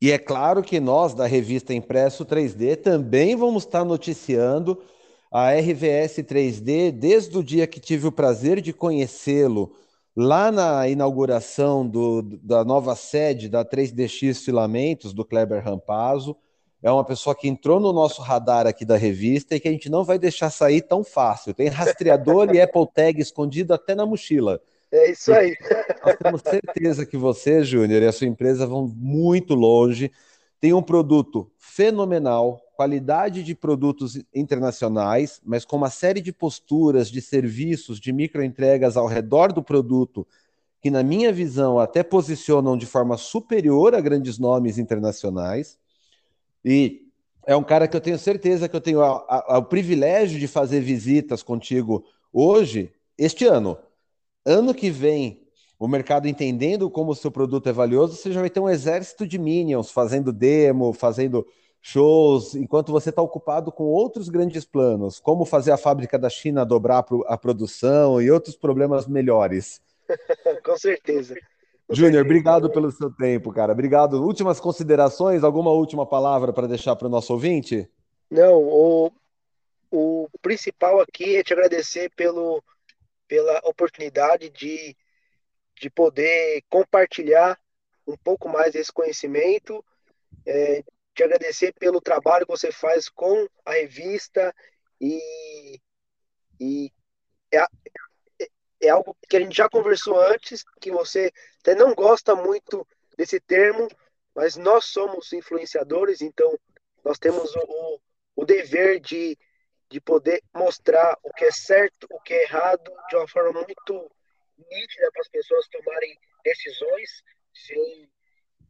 [0.00, 4.82] E é claro que nós, da revista Impresso 3D, também vamos estar noticiando
[5.30, 9.74] a RVS 3D desde o dia que tive o prazer de conhecê-lo,
[10.16, 16.36] lá na inauguração do, da nova sede da 3DX Filamentos, do Kleber Rampazzo
[16.84, 19.88] é uma pessoa que entrou no nosso radar aqui da revista e que a gente
[19.88, 21.54] não vai deixar sair tão fácil.
[21.54, 24.60] Tem rastreador e Apple Tag escondido até na mochila.
[24.92, 25.56] É isso aí.
[26.04, 30.12] Nós temos certeza que você, Júnior, e a sua empresa vão muito longe.
[30.60, 37.20] Tem um produto fenomenal, qualidade de produtos internacionais, mas com uma série de posturas, de
[37.20, 40.26] serviços, de microentregas ao redor do produto,
[40.80, 45.78] que, na minha visão, até posicionam de forma superior a grandes nomes internacionais.
[46.64, 47.04] E
[47.46, 50.46] é um cara que eu tenho certeza que eu tenho a, a, o privilégio de
[50.46, 53.78] fazer visitas contigo hoje, este ano.
[54.44, 55.42] Ano que vem,
[55.78, 59.26] o mercado entendendo como o seu produto é valioso, você já vai ter um exército
[59.26, 61.46] de minions fazendo demo, fazendo
[61.86, 66.64] shows, enquanto você está ocupado com outros grandes planos, como fazer a fábrica da China
[66.64, 69.82] dobrar a produção e outros problemas melhores.
[70.64, 71.36] com certeza.
[71.90, 73.74] Júnior, obrigado pelo seu tempo, cara.
[73.74, 74.24] Obrigado.
[74.24, 77.86] Últimas considerações, alguma última palavra para deixar para o nosso ouvinte?
[78.30, 79.12] Não, o,
[79.90, 82.64] o principal aqui é te agradecer pelo,
[83.28, 84.96] pela oportunidade de,
[85.78, 87.60] de poder compartilhar
[88.06, 89.84] um pouco mais esse conhecimento,
[90.46, 90.82] é,
[91.14, 94.54] te agradecer pelo trabalho que você faz com a revista
[95.00, 95.80] e,
[96.60, 96.92] e
[97.52, 97.64] é,
[98.80, 102.86] é algo que a gente já conversou antes, que você até não gosta muito
[103.16, 103.88] desse termo,
[104.34, 106.58] mas nós somos influenciadores, então
[107.04, 108.00] nós temos o,
[108.36, 109.38] o dever de,
[109.88, 114.10] de poder mostrar o que é certo, o que é errado, de uma forma muito
[114.56, 118.10] nítida para as pessoas tomarem decisões sem,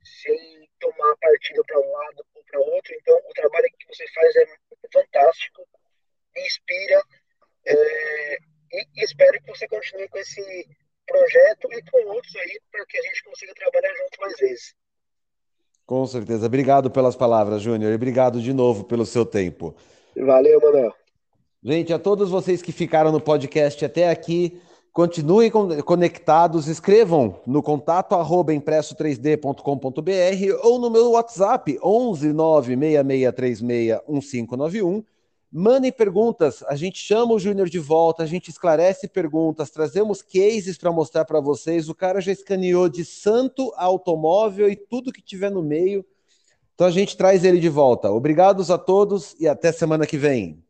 [0.04, 2.94] sem tomar partido para um lado ou para outro.
[2.94, 4.46] Então, o trabalho que você faz é
[4.92, 5.66] fantástico,
[6.34, 7.02] me inspira.
[7.66, 8.38] É,
[8.72, 10.68] e espero que você continue com esse
[11.06, 14.74] projeto e com outros aí, para que a gente consiga trabalhar junto mais vezes.
[15.86, 16.46] Com certeza.
[16.46, 17.92] Obrigado pelas palavras, Júnior.
[17.92, 19.76] E obrigado de novo pelo seu tempo.
[20.16, 20.94] Valeu, Manuel.
[21.62, 24.60] Gente, a todos vocês que ficaram no podcast até aqui,
[24.94, 25.52] continuem
[25.84, 35.04] conectados, escrevam no contato arroba impresso3d.com.br ou no meu WhatsApp 11 96636 1591
[35.56, 40.76] Mandem perguntas, a gente chama o Júnior de volta, a gente esclarece perguntas, trazemos cases
[40.76, 41.88] para mostrar para vocês.
[41.88, 46.04] O cara já escaneou de santo automóvel e tudo que tiver no meio.
[46.74, 48.10] Então a gente traz ele de volta.
[48.10, 50.63] Obrigados a todos e até semana que vem.